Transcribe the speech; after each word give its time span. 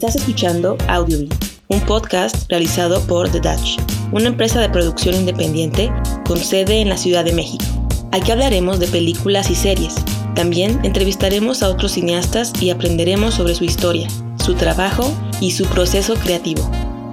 Estás 0.00 0.16
escuchando 0.16 0.78
Audiobeat, 0.88 1.34
un 1.68 1.78
podcast 1.82 2.48
realizado 2.48 3.02
por 3.02 3.28
The 3.28 3.38
Dutch, 3.38 3.78
una 4.12 4.28
empresa 4.28 4.58
de 4.58 4.70
producción 4.70 5.14
independiente 5.14 5.92
con 6.26 6.38
sede 6.38 6.80
en 6.80 6.88
la 6.88 6.96
Ciudad 6.96 7.22
de 7.22 7.34
México. 7.34 7.66
Aquí 8.10 8.30
hablaremos 8.30 8.80
de 8.80 8.86
películas 8.86 9.50
y 9.50 9.54
series. 9.54 9.94
También 10.34 10.80
entrevistaremos 10.84 11.62
a 11.62 11.68
otros 11.68 11.92
cineastas 11.92 12.54
y 12.62 12.70
aprenderemos 12.70 13.34
sobre 13.34 13.54
su 13.54 13.64
historia, 13.64 14.08
su 14.42 14.54
trabajo 14.54 15.12
y 15.38 15.50
su 15.50 15.66
proceso 15.66 16.14
creativo. 16.14 16.62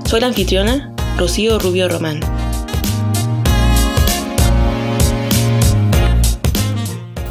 Soy 0.05 0.21
la 0.21 0.27
anfitriona, 0.27 0.95
Rocío 1.17 1.59
Rubio 1.59 1.89
Román. 1.89 2.21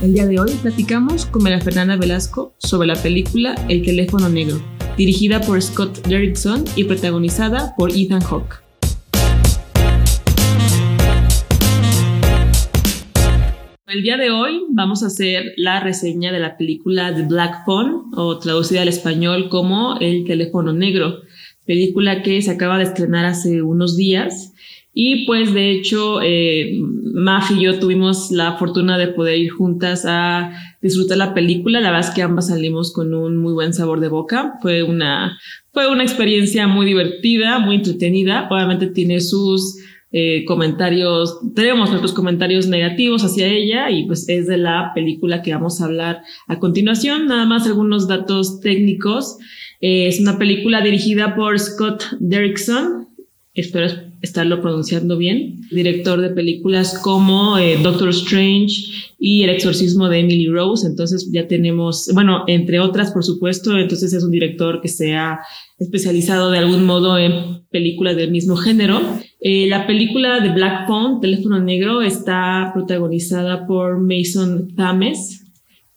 El 0.02 0.12
día 0.12 0.26
de 0.26 0.38
hoy 0.38 0.50
platicamos 0.60 1.24
con 1.24 1.44
María 1.44 1.62
Fernanda 1.62 1.96
Velasco 1.96 2.54
sobre 2.58 2.88
la 2.88 2.96
película 2.96 3.54
El 3.70 3.82
teléfono 3.82 4.28
negro, 4.28 4.60
dirigida 4.96 5.40
por 5.40 5.60
Scott 5.60 6.06
Derrickson 6.06 6.64
y 6.74 6.84
protagonizada 6.84 7.74
por 7.76 7.90
Ethan 7.90 8.22
Hawke. 8.22 8.62
El 13.86 14.02
día 14.02 14.16
de 14.16 14.30
hoy 14.30 14.62
vamos 14.70 15.02
a 15.02 15.06
hacer 15.06 15.52
la 15.56 15.80
reseña 15.80 16.32
de 16.32 16.40
la 16.40 16.56
película 16.56 17.14
The 17.14 17.22
Black 17.22 17.64
Phone, 17.64 18.10
o 18.14 18.38
traducida 18.38 18.82
al 18.82 18.88
español 18.88 19.48
como 19.48 19.98
El 20.00 20.24
teléfono 20.24 20.72
negro, 20.72 21.20
película 21.64 22.22
que 22.22 22.42
se 22.42 22.50
acaba 22.50 22.78
de 22.78 22.84
estrenar 22.84 23.24
hace 23.24 23.62
unos 23.62 23.96
días 23.96 24.52
y 24.98 25.26
pues 25.26 25.52
de 25.52 25.72
hecho, 25.72 26.22
eh, 26.22 26.72
y 26.72 27.60
yo 27.60 27.78
tuvimos 27.78 28.30
la 28.30 28.56
fortuna 28.56 28.96
de 28.96 29.08
poder 29.08 29.36
ir 29.36 29.50
juntas 29.50 30.06
a 30.06 30.52
disfrutar 30.80 31.18
la 31.18 31.34
película. 31.34 31.82
La 31.82 31.90
verdad 31.90 32.08
es 32.08 32.14
que 32.14 32.22
ambas 32.22 32.48
salimos 32.48 32.94
con 32.94 33.12
un 33.12 33.36
muy 33.36 33.52
buen 33.52 33.74
sabor 33.74 34.00
de 34.00 34.08
boca. 34.08 34.54
Fue 34.62 34.82
una, 34.82 35.38
fue 35.74 35.92
una 35.92 36.02
experiencia 36.02 36.66
muy 36.66 36.86
divertida, 36.86 37.58
muy 37.58 37.76
entretenida. 37.76 38.48
Obviamente 38.50 38.86
tiene 38.86 39.20
sus 39.20 39.76
eh, 40.12 40.46
comentarios, 40.46 41.40
tenemos 41.54 41.90
nuestros 41.90 42.14
comentarios 42.14 42.66
negativos 42.66 43.22
hacia 43.22 43.48
ella 43.48 43.90
y 43.90 44.06
pues 44.06 44.26
es 44.30 44.46
de 44.46 44.56
la 44.56 44.92
película 44.94 45.42
que 45.42 45.52
vamos 45.52 45.82
a 45.82 45.84
hablar 45.84 46.22
a 46.48 46.58
continuación. 46.58 47.26
Nada 47.26 47.44
más 47.44 47.66
algunos 47.66 48.08
datos 48.08 48.60
técnicos. 48.60 49.36
Eh, 49.82 50.08
es 50.08 50.20
una 50.20 50.38
película 50.38 50.80
dirigida 50.80 51.36
por 51.36 51.58
Scott 51.58 52.02
Derrickson. 52.18 53.08
Espero 53.52 54.05
estarlo 54.22 54.60
pronunciando 54.60 55.16
bien, 55.16 55.60
director 55.70 56.20
de 56.20 56.30
películas 56.30 56.98
como 56.98 57.58
eh, 57.58 57.78
Doctor 57.82 58.08
Strange 58.10 59.14
y 59.18 59.42
El 59.42 59.50
exorcismo 59.50 60.08
de 60.08 60.20
Emily 60.20 60.48
Rose, 60.48 60.86
entonces 60.86 61.30
ya 61.32 61.46
tenemos, 61.46 62.10
bueno, 62.14 62.44
entre 62.46 62.80
otras, 62.80 63.12
por 63.12 63.24
supuesto, 63.24 63.76
entonces 63.76 64.12
es 64.12 64.24
un 64.24 64.30
director 64.30 64.80
que 64.80 64.88
se 64.88 65.14
ha 65.14 65.40
especializado 65.78 66.50
de 66.50 66.58
algún 66.58 66.84
modo 66.84 67.18
en 67.18 67.64
películas 67.70 68.16
del 68.16 68.30
mismo 68.30 68.56
género. 68.56 69.00
Eh, 69.40 69.66
la 69.68 69.86
película 69.86 70.40
de 70.40 70.52
Black 70.52 70.86
Phone, 70.86 71.20
Teléfono 71.20 71.60
Negro, 71.60 72.02
está 72.02 72.70
protagonizada 72.74 73.66
por 73.66 74.00
Mason 74.00 74.74
Thames 74.74 75.44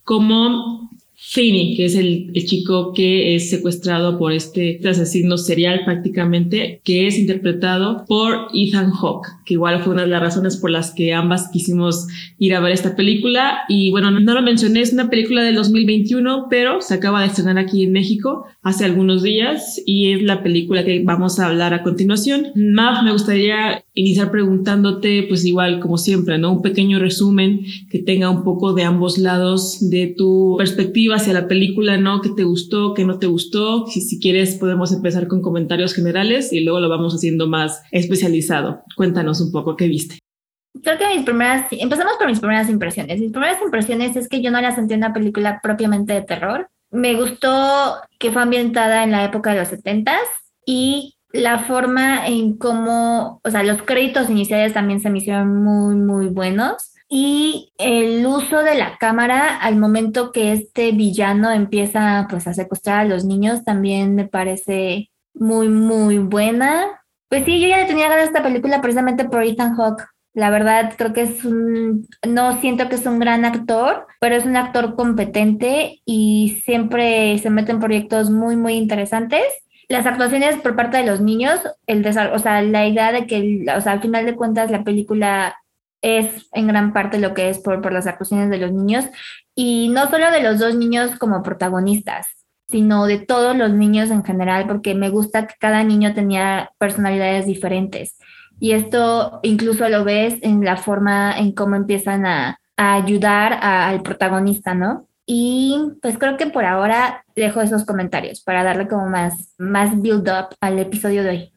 como 0.04 0.90
Finney, 1.22 1.76
que 1.76 1.84
es 1.84 1.94
el, 1.96 2.32
chico 2.46 2.94
que 2.94 3.36
es 3.36 3.50
secuestrado 3.50 4.18
por 4.18 4.32
este 4.32 4.80
asesino 4.88 5.36
serial 5.36 5.82
prácticamente, 5.84 6.80
que 6.82 7.06
es 7.06 7.18
interpretado 7.18 8.04
por 8.08 8.48
Ethan 8.54 8.90
Hawke, 8.90 9.28
que 9.44 9.54
igual 9.54 9.82
fue 9.82 9.92
una 9.92 10.02
de 10.02 10.08
las 10.08 10.22
razones 10.22 10.56
por 10.56 10.70
las 10.70 10.92
que 10.92 11.12
ambas 11.12 11.48
quisimos 11.52 12.08
ir 12.38 12.54
a 12.54 12.60
ver 12.60 12.72
esta 12.72 12.96
película. 12.96 13.60
Y 13.68 13.90
bueno, 13.90 14.10
no 14.10 14.34
lo 14.34 14.40
mencioné, 14.40 14.80
es 14.80 14.94
una 14.94 15.10
película 15.10 15.42
del 15.42 15.56
2021, 15.56 16.46
pero 16.48 16.80
se 16.80 16.94
acaba 16.94 17.20
de 17.20 17.26
estrenar 17.26 17.58
aquí 17.58 17.84
en 17.84 17.92
México 17.92 18.46
hace 18.62 18.86
algunos 18.86 19.22
días 19.22 19.80
y 19.84 20.12
es 20.12 20.22
la 20.22 20.42
película 20.42 20.84
que 20.84 21.02
vamos 21.04 21.38
a 21.38 21.46
hablar 21.46 21.74
a 21.74 21.82
continuación. 21.82 22.48
Mav, 22.56 23.04
me 23.04 23.12
gustaría 23.12 23.84
iniciar 23.94 24.30
preguntándote, 24.30 25.24
pues 25.28 25.44
igual 25.44 25.80
como 25.80 25.98
siempre, 25.98 26.38
¿no? 26.38 26.52
Un 26.52 26.62
pequeño 26.62 26.98
resumen 26.98 27.64
que 27.90 27.98
tenga 27.98 28.30
un 28.30 28.44
poco 28.44 28.72
de 28.72 28.84
ambos 28.84 29.18
lados 29.18 29.90
de 29.90 30.14
tu 30.16 30.56
perspectiva 30.58 31.16
hacia 31.16 31.32
la 31.32 31.48
película, 31.48 31.96
¿no? 31.96 32.20
¿Qué 32.20 32.30
te 32.30 32.44
gustó? 32.44 32.94
¿Qué 32.94 33.04
no 33.04 33.18
te 33.18 33.26
gustó? 33.26 33.86
Si, 33.86 34.00
si 34.00 34.20
quieres, 34.20 34.56
podemos 34.56 34.92
empezar 34.92 35.26
con 35.28 35.42
comentarios 35.42 35.94
generales 35.94 36.52
y 36.52 36.60
luego 36.60 36.80
lo 36.80 36.88
vamos 36.88 37.14
haciendo 37.14 37.48
más 37.48 37.82
especializado. 37.90 38.82
Cuéntanos 38.96 39.40
un 39.40 39.52
poco 39.52 39.76
qué 39.76 39.88
viste. 39.88 40.18
Creo 40.82 40.98
que 40.98 41.14
mis 41.14 41.24
primeras, 41.24 41.66
empezamos 41.72 42.14
por 42.16 42.28
mis 42.28 42.38
primeras 42.38 42.70
impresiones. 42.70 43.18
Mis 43.18 43.32
primeras 43.32 43.60
impresiones 43.60 44.16
es 44.16 44.28
que 44.28 44.40
yo 44.40 44.50
no 44.50 44.60
la 44.60 44.74
sentí 44.74 44.94
una 44.94 45.12
película 45.12 45.60
propiamente 45.62 46.12
de 46.12 46.22
terror. 46.22 46.70
Me 46.90 47.14
gustó 47.14 47.96
que 48.18 48.30
fue 48.30 48.42
ambientada 48.42 49.04
en 49.04 49.10
la 49.10 49.24
época 49.24 49.52
de 49.52 49.60
los 49.60 49.68
70 49.68 50.16
y 50.64 51.14
la 51.32 51.60
forma 51.60 52.26
en 52.26 52.56
cómo, 52.56 53.40
o 53.44 53.50
sea, 53.50 53.62
los 53.62 53.82
créditos 53.82 54.28
iniciales 54.30 54.74
también 54.74 55.00
se 55.00 55.10
me 55.10 55.18
hicieron 55.18 55.62
muy, 55.62 55.94
muy 55.94 56.26
buenos 56.26 56.92
y 57.08 57.72
el 57.78 58.24
uso 58.24 58.62
de 58.62 58.76
la 58.76 58.96
cámara 58.98 59.56
al 59.56 59.76
momento 59.76 60.30
que 60.30 60.52
este 60.52 60.92
villano 60.92 61.50
empieza 61.50 62.26
pues 62.30 62.46
a 62.46 62.54
secuestrar 62.54 63.00
a 63.00 63.04
los 63.04 63.24
niños 63.24 63.64
también 63.64 64.14
me 64.14 64.28
parece 64.28 65.10
muy 65.34 65.68
muy 65.68 66.18
buena. 66.18 67.02
Pues 67.28 67.44
sí, 67.44 67.60
yo 67.60 67.68
ya 67.68 67.78
le 67.78 67.86
tenía 67.86 68.08
ganas 68.08 68.24
a 68.24 68.28
esta 68.28 68.42
película 68.42 68.80
precisamente 68.80 69.24
por 69.24 69.42
Ethan 69.42 69.74
Hawke. 69.76 70.06
La 70.34 70.50
verdad 70.50 70.94
creo 70.96 71.12
que 71.12 71.22
es 71.22 71.44
un, 71.44 72.06
no 72.26 72.60
siento 72.60 72.88
que 72.88 72.94
es 72.94 73.06
un 73.06 73.18
gran 73.18 73.44
actor, 73.44 74.06
pero 74.20 74.36
es 74.36 74.44
un 74.44 74.56
actor 74.56 74.94
competente 74.94 76.00
y 76.04 76.60
siempre 76.64 77.38
se 77.38 77.50
mete 77.50 77.72
en 77.72 77.80
proyectos 77.80 78.30
muy 78.30 78.56
muy 78.56 78.74
interesantes 78.74 79.42
las 79.90 80.06
actuaciones 80.06 80.56
por 80.56 80.76
parte 80.76 80.98
de 80.98 81.04
los 81.04 81.20
niños, 81.20 81.60
el 81.88 82.06
o 82.06 82.38
sea, 82.38 82.62
la 82.62 82.86
idea 82.86 83.10
de 83.10 83.26
que, 83.26 83.66
o 83.76 83.80
sea, 83.80 83.92
al 83.92 84.00
final 84.00 84.24
de 84.24 84.36
cuentas 84.36 84.70
la 84.70 84.84
película 84.84 85.56
es 86.00 86.48
en 86.52 86.68
gran 86.68 86.92
parte 86.92 87.18
lo 87.18 87.34
que 87.34 87.50
es 87.50 87.58
por, 87.58 87.82
por 87.82 87.92
las 87.92 88.06
actuaciones 88.06 88.50
de 88.50 88.58
los 88.58 88.72
niños 88.72 89.04
y 89.56 89.88
no 89.88 90.08
solo 90.08 90.30
de 90.30 90.42
los 90.42 90.60
dos 90.60 90.76
niños 90.76 91.18
como 91.18 91.42
protagonistas, 91.42 92.28
sino 92.68 93.06
de 93.06 93.18
todos 93.18 93.56
los 93.56 93.72
niños 93.72 94.10
en 94.10 94.22
general, 94.22 94.68
porque 94.68 94.94
me 94.94 95.10
gusta 95.10 95.48
que 95.48 95.56
cada 95.58 95.82
niño 95.82 96.14
tenía 96.14 96.70
personalidades 96.78 97.46
diferentes. 97.46 98.16
Y 98.60 98.72
esto 98.72 99.40
incluso 99.42 99.88
lo 99.88 100.04
ves 100.04 100.36
en 100.42 100.64
la 100.64 100.76
forma 100.76 101.36
en 101.36 101.50
cómo 101.50 101.74
empiezan 101.74 102.26
a, 102.26 102.60
ayudar 102.76 103.58
al 103.60 104.02
protagonista, 104.02 104.72
¿no? 104.72 105.09
Y 105.32 105.92
pues 106.02 106.18
creo 106.18 106.36
que 106.36 106.48
por 106.48 106.64
ahora 106.64 107.24
dejo 107.36 107.60
esos 107.60 107.84
comentarios 107.84 108.40
para 108.40 108.64
darle 108.64 108.88
como 108.88 109.06
más, 109.06 109.54
más 109.58 110.02
build 110.02 110.28
up 110.28 110.56
al 110.60 110.80
episodio 110.80 111.22
de 111.22 111.28
hoy. 111.28 111.52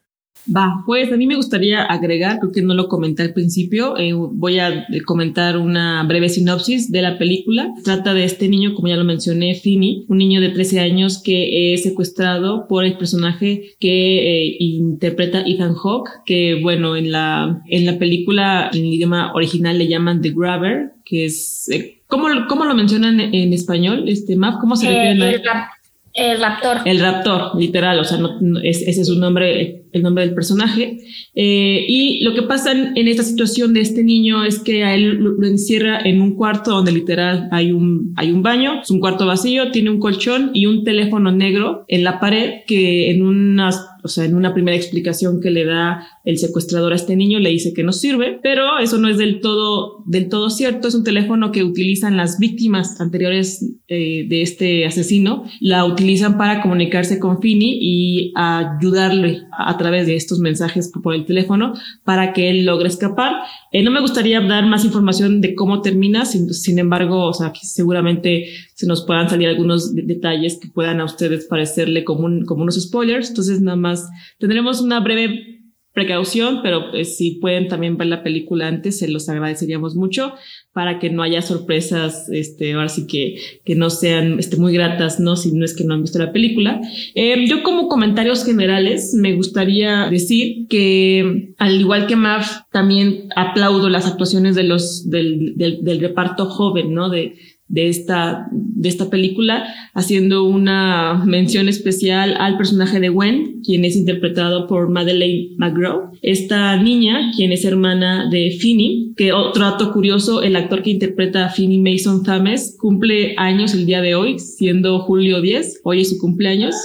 Va, 0.46 0.82
pues 0.84 1.10
a 1.12 1.16
mí 1.16 1.26
me 1.26 1.36
gustaría 1.36 1.82
agregar, 1.82 2.38
creo 2.38 2.52
que 2.52 2.62
no 2.62 2.74
lo 2.74 2.88
comenté 2.88 3.22
al 3.22 3.32
principio, 3.32 3.96
eh, 3.96 4.12
voy 4.12 4.58
a 4.58 4.68
eh, 4.68 5.00
comentar 5.04 5.56
una 5.56 6.02
breve 6.02 6.28
sinopsis 6.28 6.90
de 6.90 7.02
la 7.02 7.16
película. 7.16 7.72
Trata 7.82 8.12
de 8.12 8.24
este 8.24 8.48
niño, 8.48 8.74
como 8.74 8.88
ya 8.88 8.96
lo 8.96 9.04
mencioné, 9.04 9.54
Finney, 9.54 10.04
un 10.08 10.18
niño 10.18 10.40
de 10.40 10.50
13 10.50 10.80
años 10.80 11.22
que 11.22 11.72
es 11.72 11.82
secuestrado 11.82 12.66
por 12.68 12.84
el 12.84 12.98
personaje 12.98 13.74
que 13.80 14.48
eh, 14.48 14.56
interpreta 14.58 15.42
Ethan 15.46 15.74
Hawke, 15.74 16.10
que 16.26 16.60
bueno, 16.62 16.96
en 16.96 17.10
la, 17.10 17.62
en 17.68 17.86
la 17.86 17.98
película, 17.98 18.70
en 18.72 18.80
el 18.80 18.94
idioma 18.94 19.32
original 19.34 19.78
le 19.78 19.88
llaman 19.88 20.20
The 20.20 20.32
Grabber, 20.36 20.92
que 21.04 21.26
es... 21.26 21.68
¿Cómo, 22.06 22.28
¿Cómo, 22.48 22.64
lo 22.66 22.74
mencionan 22.74 23.18
en 23.18 23.52
español, 23.52 24.04
este 24.08 24.36
Map? 24.36 24.60
¿Cómo 24.60 24.76
se 24.76 24.86
refieren 24.86 25.22
a 25.22 25.73
el 26.14 26.40
raptor. 26.40 26.76
El 26.84 27.00
raptor, 27.00 27.58
literal, 27.58 27.98
o 27.98 28.04
sea, 28.04 28.18
ese 28.62 28.88
es 28.88 29.06
su 29.06 29.18
nombre, 29.18 29.82
el 29.92 30.02
nombre 30.02 30.24
del 30.24 30.32
personaje. 30.32 30.98
Eh, 31.34 31.84
y 31.88 32.22
lo 32.22 32.34
que 32.34 32.42
pasa 32.42 32.70
en, 32.70 33.08
esta 33.08 33.24
situación 33.24 33.74
de 33.74 33.80
este 33.80 34.04
niño 34.04 34.44
es 34.44 34.60
que 34.60 34.84
a 34.84 34.94
él 34.94 35.16
lo, 35.16 35.44
encierra 35.44 35.98
en 36.04 36.22
un 36.22 36.36
cuarto 36.36 36.70
donde 36.70 36.92
literal 36.92 37.48
hay 37.50 37.72
un, 37.72 38.14
hay 38.16 38.30
un 38.30 38.44
baño, 38.44 38.80
es 38.82 38.92
un 38.92 39.00
cuarto 39.00 39.26
vacío, 39.26 39.72
tiene 39.72 39.90
un 39.90 39.98
colchón 39.98 40.52
y 40.54 40.66
un 40.66 40.84
teléfono 40.84 41.32
negro 41.32 41.84
en 41.88 42.04
la 42.04 42.20
pared 42.20 42.60
que 42.64 43.10
en 43.10 43.26
unas 43.26 43.84
o 44.04 44.08
sea, 44.08 44.26
en 44.26 44.34
una 44.34 44.52
primera 44.52 44.76
explicación 44.76 45.40
que 45.40 45.50
le 45.50 45.64
da 45.64 46.06
el 46.24 46.36
secuestrador 46.36 46.92
a 46.92 46.96
este 46.96 47.16
niño, 47.16 47.38
le 47.38 47.48
dice 47.48 47.72
que 47.72 47.82
no 47.82 47.90
sirve, 47.90 48.38
pero 48.42 48.78
eso 48.78 48.98
no 48.98 49.08
es 49.08 49.16
del 49.16 49.40
todo, 49.40 50.02
del 50.04 50.28
todo 50.28 50.50
cierto. 50.50 50.88
Es 50.88 50.94
un 50.94 51.04
teléfono 51.04 51.52
que 51.52 51.64
utilizan 51.64 52.18
las 52.18 52.38
víctimas 52.38 53.00
anteriores 53.00 53.64
eh, 53.88 54.26
de 54.28 54.42
este 54.42 54.84
asesino. 54.84 55.44
La 55.58 55.86
utilizan 55.86 56.36
para 56.36 56.60
comunicarse 56.60 57.18
con 57.18 57.40
Fini 57.40 57.78
y 57.80 58.32
ayudarle 58.36 59.40
a, 59.58 59.74
través 59.78 60.06
de 60.06 60.16
estos 60.16 60.38
mensajes 60.38 60.92
por 61.02 61.14
el 61.14 61.24
teléfono 61.24 61.72
para 62.04 62.34
que 62.34 62.50
él 62.50 62.66
logre 62.66 62.88
escapar. 62.88 63.32
Eh, 63.72 63.82
no 63.82 63.90
me 63.90 64.02
gustaría 64.02 64.38
dar 64.42 64.66
más 64.66 64.84
información 64.84 65.40
de 65.40 65.54
cómo 65.54 65.80
termina, 65.80 66.26
sin, 66.26 66.52
sin 66.52 66.78
embargo, 66.78 67.24
o 67.26 67.32
sea, 67.32 67.54
seguramente 67.62 68.48
se 68.74 68.86
nos 68.86 69.04
puedan 69.06 69.30
salir 69.30 69.48
algunos 69.48 69.94
detalles 69.94 70.58
que 70.60 70.68
puedan 70.68 71.00
a 71.00 71.04
ustedes 71.04 71.46
parecerle 71.46 72.04
como, 72.04 72.44
como 72.44 72.62
unos 72.62 72.80
spoilers. 72.80 73.30
Entonces, 73.30 73.60
nada 73.60 73.76
más 73.76 74.08
tendremos 74.38 74.80
una 74.80 75.00
breve 75.00 75.54
precaución, 75.94 76.58
pero 76.62 76.90
pues, 76.90 77.16
si 77.16 77.36
pueden 77.36 77.68
también 77.68 77.96
ver 77.96 78.08
la 78.08 78.24
película 78.24 78.66
antes, 78.66 78.98
se 78.98 79.06
los 79.06 79.28
agradeceríamos 79.28 79.94
mucho 79.94 80.34
para 80.72 80.98
que 80.98 81.08
no 81.08 81.22
haya 81.22 81.40
sorpresas, 81.40 82.28
este, 82.30 82.72
ahora 82.72 82.88
sí 82.88 83.06
que, 83.06 83.36
que 83.64 83.76
no 83.76 83.90
sean 83.90 84.40
este, 84.40 84.56
muy 84.56 84.72
gratas, 84.72 85.20
¿no? 85.20 85.36
Si 85.36 85.52
no 85.52 85.64
es 85.64 85.74
que 85.74 85.84
no 85.84 85.94
han 85.94 86.02
visto 86.02 86.18
la 86.18 86.32
película. 86.32 86.80
Eh, 87.14 87.46
yo 87.46 87.62
como 87.62 87.86
comentarios 87.86 88.44
generales 88.44 89.14
me 89.14 89.34
gustaría 89.34 90.08
decir 90.10 90.66
que 90.68 91.54
al 91.58 91.80
igual 91.80 92.08
que 92.08 92.16
Mav, 92.16 92.44
también 92.72 93.28
aplaudo 93.36 93.88
las 93.88 94.06
actuaciones 94.06 94.56
de 94.56 94.64
los, 94.64 95.08
del, 95.08 95.56
del, 95.56 95.84
del 95.84 96.00
reparto 96.00 96.46
joven, 96.46 96.92
¿no? 96.92 97.08
De, 97.08 97.36
de 97.74 97.88
esta, 97.88 98.46
de 98.52 98.88
esta 98.88 99.10
película, 99.10 99.66
haciendo 99.94 100.44
una 100.44 101.24
mención 101.26 101.68
especial 101.68 102.36
al 102.38 102.56
personaje 102.56 103.00
de 103.00 103.08
Gwen, 103.08 103.62
quien 103.64 103.84
es 103.84 103.96
interpretado 103.96 104.68
por 104.68 104.90
Madeleine 104.90 105.56
McGraw. 105.58 106.12
Esta 106.22 106.76
niña, 106.76 107.32
quien 107.34 107.50
es 107.50 107.64
hermana 107.64 108.28
de 108.30 108.56
Finny, 108.60 109.12
que 109.16 109.32
otro 109.32 109.64
dato 109.64 109.92
curioso, 109.92 110.42
el 110.42 110.54
actor 110.54 110.82
que 110.82 110.90
interpreta 110.90 111.46
a 111.46 111.48
Finny 111.50 111.78
Mason 111.78 112.22
Thames 112.22 112.76
cumple 112.78 113.34
años 113.38 113.74
el 113.74 113.86
día 113.86 114.00
de 114.00 114.14
hoy, 114.14 114.38
siendo 114.38 115.00
julio 115.00 115.40
10, 115.40 115.80
hoy 115.82 116.02
es 116.02 116.10
su 116.10 116.18
cumpleaños. 116.18 116.76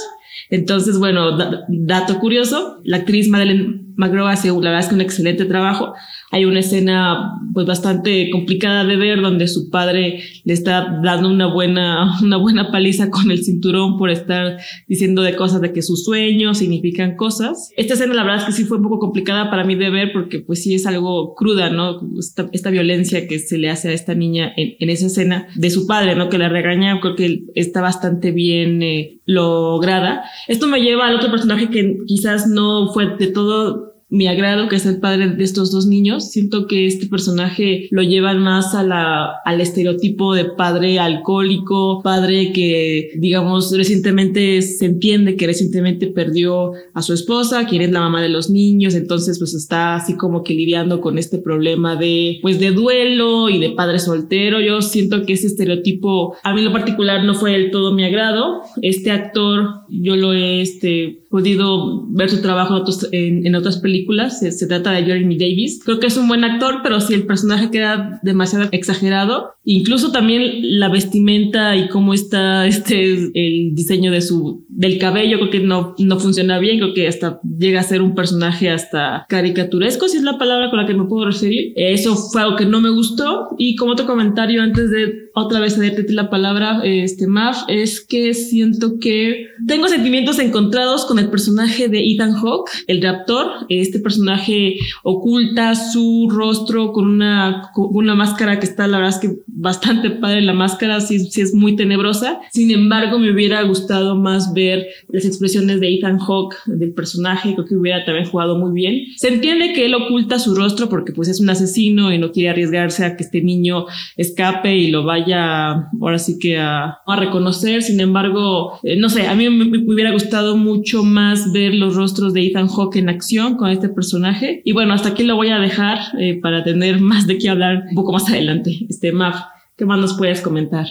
Entonces, 0.50 0.98
bueno, 0.98 1.38
dato 1.68 2.18
curioso, 2.18 2.80
la 2.82 2.96
actriz 2.98 3.28
Madeleine 3.28 3.84
McGraw 4.00 4.26
hace, 4.26 4.48
la 4.48 4.70
verdad 4.72 4.92
un 4.92 5.00
excelente 5.02 5.44
trabajo. 5.44 5.92
Hay 6.32 6.44
una 6.46 6.60
escena 6.60 7.34
pues 7.52 7.66
bastante 7.66 8.30
complicada 8.30 8.84
de 8.84 8.96
ver 8.96 9.20
donde 9.20 9.46
su 9.46 9.68
padre 9.68 10.22
le 10.50 10.54
está 10.54 10.98
dando 11.00 11.28
una 11.28 11.46
buena, 11.46 12.18
una 12.24 12.36
buena 12.36 12.72
paliza 12.72 13.08
con 13.08 13.30
el 13.30 13.44
cinturón 13.44 13.96
por 13.96 14.10
estar 14.10 14.58
diciendo 14.88 15.22
de 15.22 15.36
cosas 15.36 15.60
de 15.60 15.72
que 15.72 15.80
sus 15.80 16.04
sueños 16.04 16.58
significan 16.58 17.14
cosas. 17.14 17.70
Esta 17.76 17.94
escena 17.94 18.14
la 18.14 18.24
verdad 18.24 18.40
es 18.40 18.44
que 18.46 18.52
sí 18.52 18.64
fue 18.64 18.78
un 18.78 18.82
poco 18.82 18.98
complicada 18.98 19.48
para 19.48 19.62
mí 19.62 19.76
de 19.76 19.90
ver 19.90 20.10
porque 20.12 20.40
pues 20.40 20.64
sí 20.64 20.74
es 20.74 20.86
algo 20.86 21.36
cruda, 21.36 21.70
¿no? 21.70 22.00
Esta, 22.18 22.48
esta 22.50 22.70
violencia 22.70 23.28
que 23.28 23.38
se 23.38 23.58
le 23.58 23.70
hace 23.70 23.90
a 23.90 23.92
esta 23.92 24.16
niña 24.16 24.52
en, 24.56 24.74
en, 24.80 24.90
esa 24.90 25.06
escena 25.06 25.46
de 25.54 25.70
su 25.70 25.86
padre, 25.86 26.16
¿no? 26.16 26.28
Que 26.28 26.38
la 26.38 26.48
regaña, 26.48 26.98
creo 27.00 27.14
que 27.14 27.44
está 27.54 27.80
bastante 27.80 28.32
bien 28.32 28.82
eh, 28.82 29.20
lograda. 29.26 30.24
Esto 30.48 30.66
me 30.66 30.80
lleva 30.80 31.06
al 31.06 31.14
otro 31.14 31.30
personaje 31.30 31.70
que 31.70 31.98
quizás 32.08 32.48
no 32.48 32.92
fue 32.92 33.16
de 33.16 33.28
todo 33.28 33.89
mi 34.10 34.26
agrado, 34.26 34.68
que 34.68 34.76
es 34.76 34.86
el 34.86 34.98
padre 34.98 35.28
de 35.28 35.44
estos 35.44 35.70
dos 35.70 35.86
niños. 35.86 36.30
Siento 36.30 36.66
que 36.66 36.86
este 36.86 37.06
personaje 37.06 37.88
lo 37.90 38.02
lleva 38.02 38.34
más 38.34 38.74
a 38.74 38.82
la, 38.82 39.36
al 39.44 39.60
estereotipo 39.60 40.34
de 40.34 40.46
padre 40.46 40.98
alcohólico, 40.98 42.02
padre 42.02 42.52
que, 42.52 43.12
digamos, 43.16 43.76
recientemente 43.76 44.62
se 44.62 44.86
entiende 44.86 45.36
que 45.36 45.46
recientemente 45.46 46.08
perdió 46.08 46.72
a 46.92 47.02
su 47.02 47.12
esposa, 47.12 47.66
quien 47.66 47.82
es 47.82 47.92
la 47.92 48.00
mamá 48.00 48.20
de 48.20 48.28
los 48.28 48.50
niños, 48.50 48.94
entonces 48.94 49.38
pues 49.38 49.54
está 49.54 49.94
así 49.94 50.16
como 50.16 50.42
que 50.42 50.54
lidiando 50.54 51.00
con 51.00 51.16
este 51.16 51.38
problema 51.38 51.94
de, 51.96 52.38
pues 52.42 52.58
de 52.58 52.72
duelo 52.72 53.48
y 53.48 53.60
de 53.60 53.70
padre 53.70 54.00
soltero. 54.00 54.60
Yo 54.60 54.82
siento 54.82 55.24
que 55.24 55.34
ese 55.34 55.46
estereotipo, 55.46 56.36
a 56.42 56.52
mí 56.52 56.60
en 56.60 56.66
lo 56.66 56.72
particular 56.72 57.24
no 57.24 57.34
fue 57.34 57.52
del 57.52 57.70
todo 57.70 57.94
mi 57.94 58.04
agrado. 58.04 58.62
Este 58.82 59.10
actor, 59.12 59.79
yo 59.90 60.16
lo 60.16 60.32
he, 60.32 60.62
este, 60.62 61.20
podido 61.30 62.06
ver 62.08 62.28
su 62.28 62.42
trabajo 62.42 62.82
en, 63.12 63.54
otras 63.54 63.78
películas 63.78 64.40
se, 64.40 64.66
trata 64.66 64.92
de 64.92 65.04
Jeremy 65.04 65.38
Davis. 65.38 65.80
Creo 65.84 66.00
que 66.00 66.08
es 66.08 66.16
un 66.16 66.28
buen 66.28 66.44
actor, 66.44 66.80
pero 66.82 67.00
si 67.00 67.14
el 67.14 67.26
personaje 67.26 67.70
queda 67.70 68.20
demasiado 68.22 68.68
exagerado, 68.72 69.50
incluso 69.64 70.12
también 70.12 70.78
la 70.78 70.88
vestimenta 70.88 71.76
y 71.76 71.88
cómo 71.88 72.14
está 72.14 72.66
este 72.66 73.30
el 73.34 73.74
diseño 73.74 74.10
de 74.10 74.20
su 74.20 74.64
del 74.72 74.98
cabello, 74.98 75.38
creo 75.38 75.50
que 75.50 75.60
no, 75.60 75.94
no 75.98 76.18
funciona 76.18 76.58
bien, 76.58 76.78
creo 76.78 76.94
que 76.94 77.08
hasta 77.08 77.40
llega 77.58 77.80
a 77.80 77.84
ser 77.84 78.02
un 78.02 78.14
personaje 78.14 78.70
hasta 78.70 79.26
caricaturesco, 79.28 80.08
si 80.08 80.16
es 80.16 80.22
la 80.22 80.38
palabra 80.38 80.70
con 80.70 80.78
la 80.78 80.86
que 80.86 80.94
me 80.94 81.04
puedo 81.04 81.26
referir. 81.26 81.72
Eso 81.76 82.14
fue 82.16 82.42
algo 82.42 82.56
que 82.56 82.66
no 82.66 82.80
me 82.80 82.90
gustó. 82.90 83.48
Y 83.58 83.76
como 83.76 83.92
otro 83.92 84.06
comentario 84.06 84.62
antes 84.62 84.90
de 84.90 85.30
otra 85.34 85.60
vez 85.60 85.74
cederte 85.74 86.12
la 86.12 86.30
palabra, 86.30 86.80
este 86.84 87.26
Maf, 87.26 87.64
es 87.68 88.00
que 88.00 88.32
siento 88.34 88.98
que 88.98 89.46
tengo 89.66 89.88
sentimientos 89.88 90.38
encontrados 90.38 91.04
con 91.04 91.18
el 91.18 91.30
personaje 91.30 91.88
de 91.88 92.00
Ethan 92.00 92.32
Hawke, 92.32 92.70
el 92.86 93.02
raptor. 93.02 93.66
Este 93.68 93.98
personaje 93.98 94.76
oculta 95.02 95.74
su 95.74 96.28
rostro 96.30 96.92
con 96.92 97.06
una, 97.06 97.70
con 97.74 97.88
una 97.92 98.14
máscara 98.14 98.58
que 98.58 98.66
está, 98.66 98.86
la 98.86 98.98
verdad 98.98 99.20
es 99.22 99.28
que 99.28 99.36
bastante 99.46 100.10
padre. 100.10 100.42
La 100.42 100.54
máscara 100.54 101.00
sí, 101.00 101.18
sí 101.30 101.40
es 101.40 101.54
muy 101.54 101.76
tenebrosa. 101.76 102.40
Sin 102.52 102.70
embargo, 102.70 103.18
me 103.18 103.32
hubiera 103.32 103.62
gustado 103.62 104.16
más 104.16 104.52
ver 104.54 104.59
las 105.08 105.24
expresiones 105.24 105.80
de 105.80 105.94
Ethan 105.94 106.18
Hawke, 106.18 106.56
del 106.66 106.92
personaje. 106.92 107.54
Creo 107.54 107.66
que 107.66 107.76
hubiera 107.76 108.04
también 108.04 108.26
jugado 108.26 108.58
muy 108.58 108.72
bien. 108.72 109.04
Se 109.16 109.28
entiende 109.28 109.72
que 109.72 109.86
él 109.86 109.94
oculta 109.94 110.38
su 110.38 110.54
rostro 110.54 110.88
porque 110.88 111.12
pues 111.12 111.28
es 111.28 111.40
un 111.40 111.50
asesino 111.50 112.12
y 112.12 112.18
no 112.18 112.32
quiere 112.32 112.50
arriesgarse 112.50 113.04
a 113.04 113.16
que 113.16 113.24
este 113.24 113.42
niño 113.42 113.86
escape 114.16 114.76
y 114.76 114.90
lo 114.90 115.04
vaya 115.04 115.88
ahora 116.00 116.18
sí 116.18 116.38
que 116.38 116.58
a, 116.58 116.98
a 117.06 117.16
reconocer. 117.16 117.82
Sin 117.82 118.00
embargo, 118.00 118.78
eh, 118.82 118.96
no 118.96 119.08
sé, 119.08 119.26
a 119.26 119.34
mí 119.34 119.48
me, 119.48 119.64
me, 119.64 119.78
hubiera 119.78 120.12
gustado 120.12 120.56
mucho 120.56 121.02
más 121.02 121.52
ver 121.52 121.74
los 121.74 121.96
rostros 121.96 122.34
de 122.34 122.46
Ethan 122.46 122.68
Hawke 122.68 122.96
en 122.96 123.08
acción 123.08 123.56
con 123.56 123.70
este 123.70 123.88
personaje. 123.88 124.62
Y 124.64 124.72
bueno, 124.72 124.94
hasta 124.94 125.10
aquí 125.10 125.24
lo 125.24 125.36
voy 125.36 125.48
a 125.48 125.58
dejar 125.58 125.98
eh, 126.18 126.38
para 126.40 126.64
tener 126.64 127.00
más 127.00 127.26
de 127.26 127.38
qué 127.38 127.48
hablar 127.48 127.84
un 127.88 127.94
poco 127.94 128.12
más 128.12 128.28
adelante. 128.28 128.86
Este, 128.88 129.12
Maf, 129.12 129.40
¿qué 129.76 129.84
más 129.84 129.98
nos 129.98 130.16
puedes 130.16 130.40
comentar? 130.40 130.86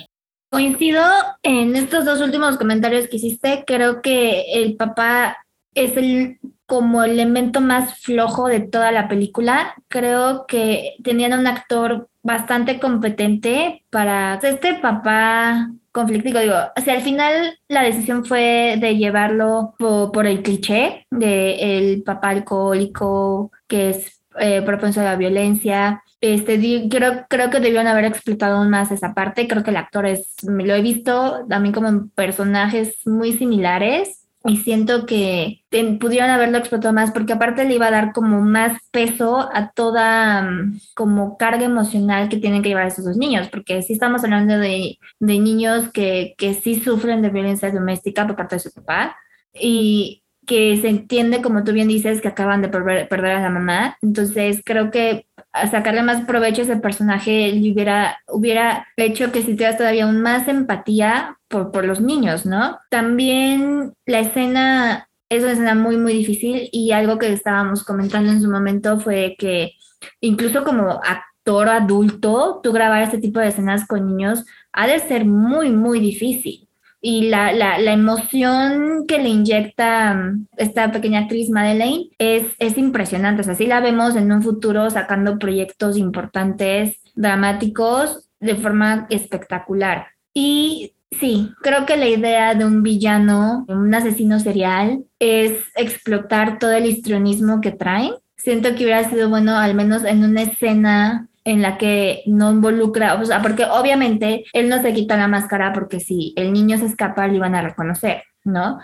Coincido 0.50 1.04
en 1.44 1.76
estos 1.76 2.06
dos 2.06 2.22
últimos 2.22 2.58
comentarios 2.58 3.08
que 3.08 3.18
hiciste. 3.18 3.64
Creo 3.68 4.02
que 4.02 4.46
el 4.54 4.76
papá 4.76 5.38
es 5.76 5.96
el 5.96 6.40
como 6.66 7.04
elemento 7.04 7.62
más 7.62 8.00
flojo 8.00 8.48
de 8.48 8.60
toda 8.60 8.92
la 8.92 9.08
película. 9.08 9.76
Creo 9.88 10.46
que 10.48 10.96
tenían 11.04 11.38
un 11.38 11.48
actor 11.48 12.10
bastante 12.24 12.80
competente 12.80 13.86
para 13.90 14.40
este 14.42 14.76
papá 14.76 15.70
conflictivo. 15.92 16.40
Digo, 16.40 16.56
o 16.78 16.82
sea, 16.82 16.96
al 16.96 17.02
final 17.02 17.60
la 17.68 17.84
decisión 17.84 18.26
fue 18.26 18.78
de 18.80 18.98
llevarlo 18.98 19.76
por, 19.78 20.12
por 20.12 20.28
el 20.28 20.42
cliché 20.44 21.06
de 21.10 21.78
el 21.78 22.04
papá 22.04 22.30
alcohólico 22.30 23.52
que 23.68 23.92
es 23.92 24.19
eh, 24.40 24.62
propenso 24.62 25.02
a 25.02 25.06
la 25.06 25.16
violencia. 25.16 26.04
Este, 26.22 26.88
creo, 26.90 27.26
creo 27.30 27.50
que 27.50 27.60
debieron 27.60 27.88
haber 27.88 28.06
explotado 28.06 28.58
aún 28.58 28.70
más 28.70 28.92
esa 28.92 29.14
parte. 29.14 29.48
Creo 29.48 29.64
que 29.64 29.72
el 29.72 29.78
actor 29.78 30.06
es, 30.06 30.36
lo 30.44 30.76
he 30.76 30.82
visto 30.82 31.46
también 31.48 31.74
como 31.74 31.88
en 31.88 32.10
personajes 32.10 32.98
muy 33.06 33.34
similares 33.34 34.20
y 34.46 34.58
siento 34.58 35.06
que 35.06 35.64
pudieron 36.00 36.30
haberlo 36.30 36.58
explotado 36.58 36.94
más 36.94 37.12
porque 37.12 37.34
aparte 37.34 37.66
le 37.66 37.76
iba 37.76 37.88
a 37.88 37.92
dar 37.92 38.14
como 38.14 38.42
más 38.42 38.78
peso 38.92 39.50
a 39.54 39.72
toda 39.72 40.42
mm, 40.44 40.80
como 40.96 41.38
carga 41.38 41.66
emocional 41.66 42.30
que 42.30 42.38
tienen 42.38 42.62
que 42.62 42.70
llevar 42.70 42.88
esos 42.88 43.04
dos 43.06 43.18
niños, 43.18 43.50
porque 43.50 43.82
sí 43.82 43.94
estamos 43.94 44.24
hablando 44.24 44.58
de, 44.58 44.98
de 45.20 45.40
niños 45.40 45.90
que, 45.92 46.36
que 46.38 46.54
sí 46.54 46.80
sufren 46.80 47.22
de 47.22 47.30
violencia 47.30 47.72
doméstica 47.72 48.26
por 48.26 48.38
parte 48.38 48.56
de 48.56 48.60
su 48.62 48.72
papá 48.72 49.18
y 49.54 50.24
que 50.50 50.76
se 50.82 50.90
entiende, 50.90 51.44
como 51.44 51.64
tú 51.64 51.74
bien 51.74 51.88
dices, 51.88 52.22
que 52.22 52.28
acaban 52.28 52.64
de 52.64 52.70
perder, 52.70 53.08
a 53.14 53.40
la 53.40 53.52
mamá. 53.52 53.98
Entonces 54.02 54.64
creo 54.66 54.90
que 54.90 55.28
sacarle 55.70 56.02
más 56.02 56.26
provecho 56.26 56.62
a 56.62 56.64
ese 56.64 56.78
personaje 56.78 57.54
hubiera, 57.72 58.18
hubiera 58.28 58.88
hecho 58.98 59.32
que 59.32 59.44
sintieras 59.44 59.78
todavía 59.78 60.06
aún 60.06 60.22
más 60.22 60.48
empatía 60.48 61.38
por, 61.48 61.72
por 61.72 61.86
los 61.86 62.02
niños, 62.02 62.48
¿no? 62.48 62.80
También 62.90 63.94
la 64.08 64.22
escena 64.22 65.08
es 65.30 65.44
una 65.44 65.52
escena 65.52 65.76
muy, 65.76 65.98
muy 65.98 66.14
difícil 66.14 66.68
y 66.72 66.94
algo 66.94 67.20
que 67.20 67.32
estábamos 67.32 67.84
comentando 67.84 68.32
en 68.32 68.42
su 68.42 68.50
momento 68.50 69.00
fue 69.00 69.36
que 69.38 69.74
incluso 70.20 70.64
como 70.64 71.00
actor 71.04 71.70
adulto, 71.70 72.60
tú 72.64 72.72
grabar 72.72 73.04
este 73.04 73.20
tipo 73.20 73.40
de 73.40 73.50
escenas 73.50 73.86
con 73.86 74.08
niños 74.08 74.46
ha 74.74 74.88
de 74.88 74.98
ser 74.98 75.26
muy, 75.26 75.70
muy 75.70 76.00
difícil 76.00 76.69
y 77.02 77.30
la, 77.30 77.54
la, 77.54 77.80
la, 77.80 77.94
emoción 77.94 79.06
que 79.08 79.20
le 79.20 79.30
inyecta 79.30 80.14
mm, 80.14 80.48
esta 80.58 80.92
pequeña 80.92 81.22
actriz 81.22 81.50
Madeleine 81.50 82.10
es, 82.18 82.44
es 82.60 82.78
impresionante. 82.78 83.42
O 83.42 83.44
sea, 83.44 83.56
sí 83.56 83.68
la 83.68 83.80
vemos 83.80 84.16
en 84.16 84.32
un 84.32 84.42
futuro 84.42 84.90
sacando 84.90 85.40
proyectos 85.40 85.98
importantes, 85.98 87.00
dramáticos, 87.16 88.30
de 88.40 88.56
forma 88.56 89.08
espectacular. 89.10 90.08
Y 90.34 90.94
sí, 91.12 91.52
creo 91.62 91.86
que 91.86 91.98
la 91.98 92.08
idea 92.08 92.54
de 92.54 92.66
un 92.66 92.84
villano, 92.84 93.66
un 93.68 93.94
asesino 93.94 94.40
serial, 94.40 95.06
es 95.20 95.54
explotar 95.76 96.60
todo 96.60 96.72
el 96.72 96.86
histrionismo 96.86 97.62
que 97.62 97.72
trae. 97.72 98.12
Siento 98.38 98.76
que 98.76 98.84
hubiera 98.84 99.10
sido 99.10 99.30
bueno, 99.30 99.58
al 99.58 99.74
menos 99.74 100.04
en 100.04 100.24
una 100.24 100.44
escena 100.44 101.29
en 101.46 101.62
la 101.62 101.78
que 101.78 102.24
no 102.26 102.52
involucra, 102.52 103.16
o 103.16 103.26
sea, 103.26 103.42
porque 103.42 103.66
obviamente 103.66 104.46
él 104.54 104.70
no 104.70 104.82
se 104.82 104.94
quita 104.94 105.18
la 105.18 105.28
máscara 105.28 105.74
porque 105.74 106.00
si 106.00 106.34
el 106.36 106.54
niño 106.54 106.78
se 106.78 106.86
escapa 106.86 107.28
le 107.28 107.36
iban 107.36 107.56
a 107.56 107.62
reconocer, 107.62 108.24
¿no? 108.44 108.80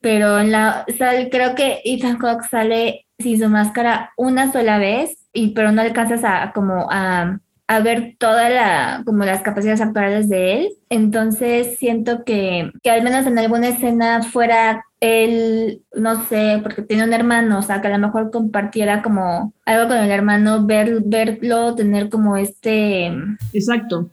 Pero 0.00 0.38
en 0.38 0.52
la, 0.52 0.84
creo 1.30 1.54
que 1.54 1.80
Ethan 1.84 2.18
Hawke 2.18 2.44
sale 2.48 3.06
sin 3.18 3.40
su 3.40 3.48
máscara 3.48 4.12
una 4.16 4.52
sola 4.52 4.78
vez, 4.78 5.26
y, 5.32 5.48
pero 5.48 5.72
no 5.72 5.82
alcanzas 5.82 6.22
a 6.24 6.52
como 6.52 6.86
a, 6.90 7.38
a 7.66 7.80
ver 7.80 8.14
toda 8.18 8.48
la, 8.48 9.02
como 9.04 9.24
las 9.24 9.42
capacidades 9.42 9.80
actuales 9.80 10.28
de 10.28 10.54
él. 10.54 10.68
Entonces 10.88 11.76
siento 11.78 12.24
que, 12.24 12.70
que 12.82 12.90
al 12.90 13.02
menos 13.02 13.26
en 13.26 13.38
alguna 13.38 13.68
escena 13.68 14.22
fuera 14.22 14.84
él, 15.06 15.82
no 15.94 16.24
sé, 16.26 16.60
porque 16.62 16.82
tiene 16.82 17.04
un 17.04 17.12
hermano, 17.12 17.58
o 17.58 17.62
sea, 17.62 17.80
que 17.80 17.88
a 17.88 17.98
lo 17.98 17.98
mejor 17.98 18.30
compartiera 18.30 19.02
como 19.02 19.52
algo 19.64 19.88
con 19.88 19.98
el 19.98 20.10
hermano, 20.10 20.66
ver, 20.66 21.02
verlo, 21.04 21.74
tener 21.74 22.08
como 22.08 22.36
este... 22.36 23.12
Exacto. 23.52 24.10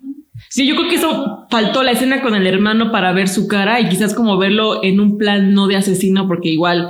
Sí, 0.49 0.67
yo 0.67 0.75
creo 0.75 0.89
que 0.89 0.95
eso 0.95 1.47
faltó 1.49 1.83
la 1.83 1.91
escena 1.91 2.21
con 2.21 2.35
el 2.35 2.47
hermano 2.47 2.91
para 2.91 3.11
ver 3.13 3.27
su 3.27 3.47
cara 3.47 3.79
y 3.79 3.89
quizás 3.89 4.13
como 4.13 4.37
verlo 4.37 4.83
en 4.83 4.99
un 4.99 5.17
plan 5.17 5.53
no 5.53 5.67
de 5.67 5.77
asesino, 5.77 6.27
porque 6.27 6.49
igual 6.49 6.89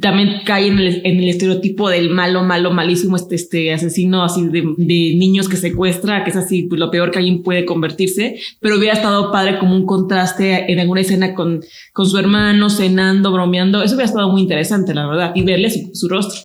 también 0.00 0.42
cae 0.46 0.68
en 0.68 0.78
el, 0.78 1.02
en 1.04 1.18
el 1.18 1.28
estereotipo 1.28 1.88
del 1.88 2.10
malo, 2.10 2.44
malo, 2.44 2.70
malísimo, 2.70 3.16
este, 3.16 3.34
este 3.34 3.72
asesino 3.72 4.22
así 4.22 4.46
de, 4.46 4.62
de, 4.76 5.14
niños 5.16 5.48
que 5.48 5.56
secuestra, 5.56 6.22
que 6.22 6.30
es 6.30 6.36
así 6.36 6.64
pues, 6.64 6.78
lo 6.78 6.90
peor 6.90 7.10
que 7.10 7.18
alguien 7.18 7.42
puede 7.42 7.64
convertirse, 7.64 8.36
pero 8.60 8.78
hubiera 8.78 8.94
estado 8.94 9.32
padre 9.32 9.58
como 9.58 9.74
un 9.74 9.84
contraste 9.84 10.70
en 10.72 10.78
alguna 10.78 11.00
escena 11.00 11.34
con, 11.34 11.62
con 11.92 12.06
su 12.06 12.16
hermano, 12.16 12.70
cenando, 12.70 13.32
bromeando, 13.32 13.82
eso 13.82 13.94
hubiera 13.94 14.08
estado 14.08 14.30
muy 14.30 14.42
interesante, 14.42 14.94
la 14.94 15.08
verdad, 15.08 15.32
y 15.34 15.42
verle 15.42 15.70
su, 15.70 15.90
su 15.94 16.08
rostro. 16.08 16.42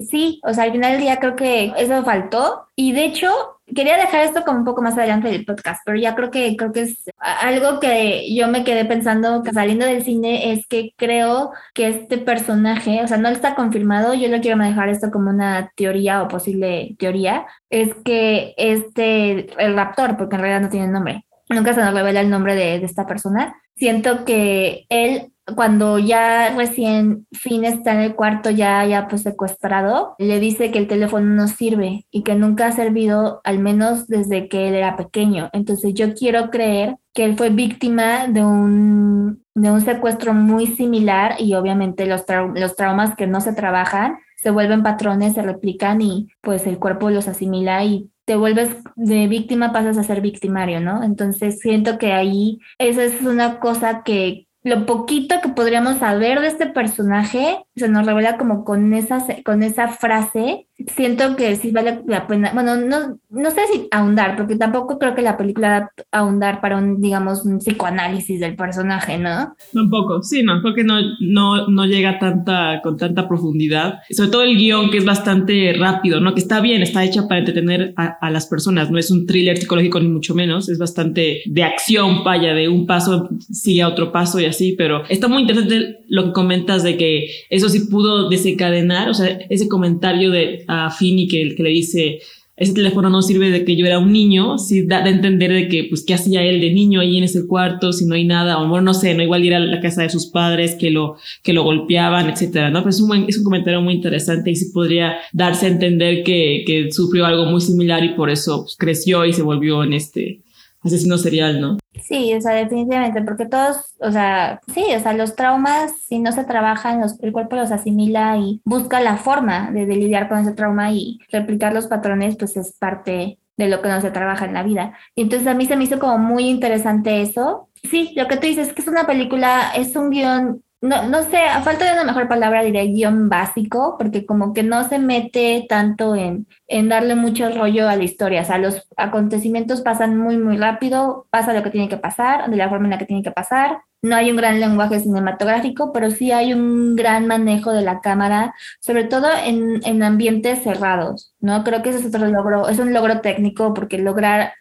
Sí, 0.00 0.40
o 0.46 0.52
sea, 0.52 0.64
al 0.64 0.72
final 0.72 0.92
del 0.92 1.00
día 1.00 1.18
creo 1.18 1.36
que 1.36 1.72
eso 1.78 2.04
faltó. 2.04 2.66
Y 2.76 2.92
de 2.92 3.04
hecho 3.04 3.30
quería 3.66 3.96
dejar 3.96 4.24
esto 4.24 4.42
como 4.44 4.58
un 4.58 4.64
poco 4.64 4.82
más 4.82 4.96
adelante 4.98 5.28
del 5.28 5.44
podcast, 5.44 5.82
pero 5.84 5.98
ya 5.98 6.14
creo 6.14 6.30
que 6.30 6.56
creo 6.56 6.72
que 6.72 6.82
es 6.82 7.04
algo 7.18 7.80
que 7.80 8.34
yo 8.34 8.48
me 8.48 8.64
quedé 8.64 8.84
pensando 8.84 9.42
saliendo 9.52 9.86
del 9.86 10.04
cine 10.04 10.52
es 10.52 10.66
que 10.66 10.92
creo 10.96 11.52
que 11.74 11.88
este 11.88 12.18
personaje, 12.18 13.02
o 13.02 13.08
sea, 13.08 13.16
no 13.16 13.28
está 13.28 13.54
confirmado, 13.54 14.14
yo 14.14 14.28
lo 14.28 14.40
quiero 14.40 14.56
manejar 14.56 14.88
esto 14.88 15.10
como 15.10 15.30
una 15.30 15.70
teoría 15.76 16.22
o 16.22 16.28
posible 16.28 16.94
teoría, 16.98 17.46
es 17.70 17.94
que 18.04 18.54
este 18.56 19.46
el 19.62 19.74
raptor, 19.74 20.16
porque 20.16 20.36
en 20.36 20.42
realidad 20.42 20.62
no 20.62 20.70
tiene 20.70 20.88
nombre, 20.88 21.26
nunca 21.48 21.74
se 21.74 21.80
nos 21.80 21.94
revela 21.94 22.20
el 22.20 22.30
nombre 22.30 22.54
de, 22.54 22.78
de 22.80 22.86
esta 22.86 23.06
persona. 23.06 23.56
Siento 23.76 24.24
que 24.24 24.86
él 24.88 25.33
cuando 25.54 25.98
ya 25.98 26.54
recién 26.56 27.26
Finn 27.32 27.64
está 27.64 27.92
en 27.92 28.00
el 28.00 28.14
cuarto 28.14 28.50
ya, 28.50 28.84
ya 28.86 29.08
pues 29.08 29.22
secuestrado, 29.22 30.14
le 30.18 30.40
dice 30.40 30.70
que 30.70 30.78
el 30.78 30.88
teléfono 30.88 31.26
no 31.26 31.48
sirve 31.48 32.06
y 32.10 32.22
que 32.22 32.34
nunca 32.34 32.66
ha 32.66 32.72
servido 32.72 33.40
al 33.44 33.58
menos 33.58 34.06
desde 34.06 34.48
que 34.48 34.68
él 34.68 34.74
era 34.74 34.96
pequeño. 34.96 35.50
Entonces 35.52 35.94
yo 35.94 36.14
quiero 36.14 36.50
creer 36.50 36.96
que 37.12 37.24
él 37.24 37.36
fue 37.36 37.50
víctima 37.50 38.26
de 38.26 38.44
un, 38.44 39.44
de 39.54 39.70
un 39.70 39.80
secuestro 39.82 40.32
muy 40.32 40.66
similar 40.66 41.36
y 41.38 41.54
obviamente 41.54 42.06
los, 42.06 42.24
los 42.54 42.76
traumas 42.76 43.14
que 43.14 43.26
no 43.26 43.40
se 43.40 43.52
trabajan 43.52 44.18
se 44.36 44.50
vuelven 44.50 44.82
patrones, 44.82 45.34
se 45.34 45.42
replican 45.42 46.02
y 46.02 46.28
pues 46.42 46.66
el 46.66 46.78
cuerpo 46.78 47.08
los 47.08 47.28
asimila 47.28 47.82
y 47.84 48.10
te 48.26 48.36
vuelves 48.36 48.70
de 48.96 49.26
víctima, 49.26 49.72
pasas 49.72 49.96
a 49.96 50.02
ser 50.02 50.20
victimario, 50.20 50.80
¿no? 50.80 51.02
Entonces 51.02 51.60
siento 51.60 51.98
que 51.98 52.12
ahí 52.12 52.58
esa 52.78 53.04
es 53.04 53.22
una 53.22 53.58
cosa 53.58 54.02
que, 54.02 54.46
lo 54.64 54.86
poquito 54.86 55.40
que 55.42 55.50
podríamos 55.50 55.98
saber 55.98 56.40
de 56.40 56.48
este 56.48 56.66
personaje 56.66 57.58
se 57.76 57.88
nos 57.88 58.06
revela 58.06 58.36
como 58.36 58.64
con 58.64 58.92
esa, 58.94 59.24
con 59.44 59.62
esa 59.62 59.88
frase. 59.88 60.68
Siento 60.96 61.36
que 61.36 61.54
sí 61.56 61.70
vale 61.70 62.02
la 62.06 62.26
pena, 62.26 62.50
bueno, 62.52 62.76
no, 62.76 63.18
no 63.30 63.50
sé 63.50 63.60
si 63.72 63.88
ahondar, 63.90 64.36
porque 64.36 64.56
tampoco 64.56 64.98
creo 64.98 65.14
que 65.14 65.22
la 65.22 65.36
película 65.36 65.90
ahondar 66.10 66.60
para 66.60 66.76
un, 66.76 67.00
digamos, 67.00 67.44
un 67.44 67.58
psicoanálisis 67.58 68.40
del 68.40 68.56
personaje, 68.56 69.16
¿no? 69.16 69.54
Tampoco, 69.72 70.22
sí, 70.22 70.42
no, 70.42 70.60
creo 70.62 70.74
que 70.74 70.84
no, 70.84 70.96
no, 71.20 71.68
no 71.68 71.86
llega 71.86 72.18
tanta, 72.18 72.80
con 72.82 72.96
tanta 72.96 73.28
profundidad. 73.28 74.00
Sobre 74.10 74.30
todo 74.30 74.42
el 74.42 74.56
guion 74.56 74.90
que 74.90 74.98
es 74.98 75.04
bastante 75.04 75.74
rápido, 75.78 76.20
¿no? 76.20 76.34
Que 76.34 76.40
está 76.40 76.60
bien, 76.60 76.82
está 76.82 77.04
hecha 77.04 77.28
para 77.28 77.38
entretener 77.38 77.94
a, 77.96 78.18
a 78.20 78.30
las 78.30 78.46
personas, 78.46 78.90
no 78.90 78.98
es 78.98 79.10
un 79.10 79.26
thriller 79.26 79.56
psicológico 79.56 80.00
ni 80.00 80.08
mucho 80.08 80.34
menos, 80.34 80.68
es 80.68 80.78
bastante 80.78 81.42
de 81.46 81.62
acción, 81.62 82.24
vaya, 82.24 82.52
de 82.52 82.68
un 82.68 82.86
paso 82.86 83.28
sigue 83.38 83.82
a 83.82 83.88
otro 83.88 84.12
paso 84.12 84.40
y 84.40 84.46
así, 84.46 84.74
pero 84.76 85.04
está 85.08 85.28
muy 85.28 85.42
interesante 85.42 86.04
lo 86.08 86.26
que 86.26 86.32
comentas 86.32 86.82
de 86.82 86.96
que 86.96 87.26
eso 87.64 87.78
sí 87.78 87.86
pudo 87.86 88.28
desencadenar, 88.28 89.08
o 89.08 89.14
sea, 89.14 89.38
ese 89.48 89.68
comentario 89.68 90.30
de 90.30 90.64
a 90.68 90.90
Fini 90.90 91.28
que, 91.28 91.54
que 91.54 91.62
le 91.62 91.70
dice, 91.70 92.20
ese 92.56 92.74
teléfono 92.74 93.10
no 93.10 93.22
sirve 93.22 93.50
de 93.50 93.64
que 93.64 93.74
yo 93.74 93.86
era 93.86 93.98
un 93.98 94.12
niño, 94.12 94.58
sí 94.58 94.86
da 94.86 95.02
a 95.02 95.08
entender 95.08 95.52
de 95.52 95.68
que, 95.68 95.84
pues, 95.84 96.04
¿qué 96.04 96.14
hacía 96.14 96.42
él 96.42 96.60
de 96.60 96.72
niño 96.72 97.00
ahí 97.00 97.16
en 97.16 97.24
ese 97.24 97.46
cuarto 97.46 97.92
si 97.92 98.04
no 98.04 98.14
hay 98.14 98.24
nada? 98.24 98.60
O 98.60 98.68
bueno, 98.68 98.82
no 98.82 98.94
sé, 98.94 99.14
no 99.14 99.22
igual 99.22 99.44
ir 99.44 99.54
a 99.54 99.60
la 99.60 99.80
casa 99.80 100.02
de 100.02 100.10
sus 100.10 100.26
padres 100.26 100.76
que 100.76 100.90
lo, 100.90 101.16
que 101.42 101.52
lo 101.52 101.64
golpeaban, 101.64 102.28
etcétera, 102.28 102.70
¿no? 102.70 102.80
Pero 102.80 102.90
es 102.90 103.00
un, 103.00 103.24
es 103.28 103.38
un 103.38 103.44
comentario 103.44 103.80
muy 103.80 103.94
interesante 103.94 104.50
y 104.50 104.56
sí 104.56 104.70
podría 104.72 105.16
darse 105.32 105.66
a 105.66 105.70
entender 105.70 106.22
que, 106.22 106.64
que 106.66 106.92
sufrió 106.92 107.26
algo 107.26 107.46
muy 107.46 107.60
similar 107.60 108.04
y 108.04 108.10
por 108.10 108.30
eso 108.30 108.62
pues, 108.62 108.76
creció 108.78 109.24
y 109.24 109.32
se 109.32 109.42
volvió 109.42 109.82
en 109.82 109.94
este 109.94 110.40
asesino 110.84 111.18
serial, 111.18 111.60
¿no? 111.60 111.78
Sí, 112.02 112.34
o 112.34 112.40
sea, 112.40 112.52
definitivamente, 112.52 113.22
porque 113.22 113.46
todos, 113.46 113.94
o 114.00 114.10
sea, 114.10 114.60
sí, 114.72 114.84
o 114.94 115.00
sea, 115.00 115.12
los 115.14 115.36
traumas, 115.36 115.92
si 116.06 116.18
no 116.18 116.32
se 116.32 116.44
trabajan, 116.44 117.00
los, 117.00 117.18
el 117.20 117.32
cuerpo 117.32 117.56
los 117.56 117.70
asimila 117.70 118.36
y 118.36 118.60
busca 118.64 119.00
la 119.00 119.16
forma 119.16 119.70
de, 119.70 119.86
de, 119.86 119.96
lidiar 119.96 120.28
con 120.28 120.38
ese 120.38 120.52
trauma 120.52 120.92
y 120.92 121.18
replicar 121.30 121.72
los 121.72 121.86
patrones, 121.86 122.36
pues 122.36 122.56
es 122.56 122.76
parte 122.78 123.38
de 123.56 123.68
lo 123.68 123.80
que 123.80 123.88
no 123.88 124.00
se 124.00 124.10
trabaja 124.10 124.44
en 124.44 124.54
la 124.54 124.62
vida. 124.62 124.94
Y 125.14 125.22
entonces 125.22 125.46
a 125.46 125.54
mí 125.54 125.66
se 125.66 125.76
me 125.76 125.84
hizo 125.84 125.98
como 125.98 126.18
muy 126.18 126.48
interesante 126.48 127.22
eso. 127.22 127.68
Sí, 127.88 128.12
lo 128.16 128.26
que 128.26 128.36
tú 128.36 128.46
dices 128.46 128.68
es 128.68 128.74
que 128.74 128.82
es 128.82 128.88
una 128.88 129.06
película, 129.06 129.72
es 129.76 129.94
un 129.94 130.10
guion 130.10 130.63
no, 130.84 131.08
no 131.08 131.22
sé, 131.22 131.38
a 131.38 131.62
falta 131.62 131.86
de 131.86 131.94
una 131.94 132.04
mejor 132.04 132.28
palabra 132.28 132.62
diré 132.62 132.86
guion 132.88 133.30
básico, 133.30 133.96
porque 133.98 134.26
como 134.26 134.52
que 134.52 134.62
no 134.62 134.86
se 134.86 134.98
mete 134.98 135.64
tanto 135.66 136.14
en, 136.14 136.46
en 136.68 136.90
darle 136.90 137.14
mucho 137.14 137.48
rollo 137.48 137.88
a 137.88 137.96
la 137.96 138.04
historia. 138.04 138.42
O 138.42 138.44
sea, 138.44 138.58
los 138.58 138.86
acontecimientos 138.98 139.80
pasan 139.80 140.18
muy, 140.18 140.36
muy 140.36 140.58
rápido, 140.58 141.26
pasa 141.30 141.54
lo 141.54 141.62
que 141.62 141.70
tiene 141.70 141.88
que 141.88 141.96
pasar, 141.96 142.50
de 142.50 142.56
la 142.58 142.68
forma 142.68 142.84
en 142.84 142.90
la 142.90 142.98
que 142.98 143.06
tiene 143.06 143.22
que 143.22 143.30
pasar. 143.30 143.78
No 144.02 144.14
hay 144.14 144.30
un 144.30 144.36
gran 144.36 144.60
lenguaje 144.60 145.00
cinematográfico, 145.00 145.90
pero 145.90 146.10
sí 146.10 146.32
hay 146.32 146.52
un 146.52 146.96
gran 146.96 147.26
manejo 147.26 147.72
de 147.72 147.80
la 147.80 148.02
cámara, 148.02 148.54
sobre 148.80 149.04
todo 149.04 149.28
en, 149.42 149.80
en 149.86 150.02
ambientes 150.02 150.64
cerrados, 150.64 151.34
¿no? 151.40 151.64
Creo 151.64 151.82
que 151.82 151.90
eso 151.90 152.00
es 152.00 152.06
otro 152.14 152.26
logro, 152.26 152.68
es 152.68 152.78
un 152.78 152.92
logro 152.92 153.22
técnico, 153.22 153.72
porque 153.72 153.96
lograr 153.96 154.52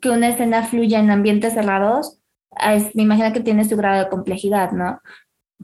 que 0.00 0.10
una 0.10 0.30
escena 0.30 0.64
fluya 0.64 0.98
en 0.98 1.12
ambientes 1.12 1.54
cerrados, 1.54 2.18
es, 2.60 2.92
me 2.96 3.04
imagino 3.04 3.32
que 3.32 3.38
tiene 3.38 3.64
su 3.64 3.76
grado 3.76 4.02
de 4.02 4.10
complejidad, 4.10 4.72
¿no? 4.72 5.00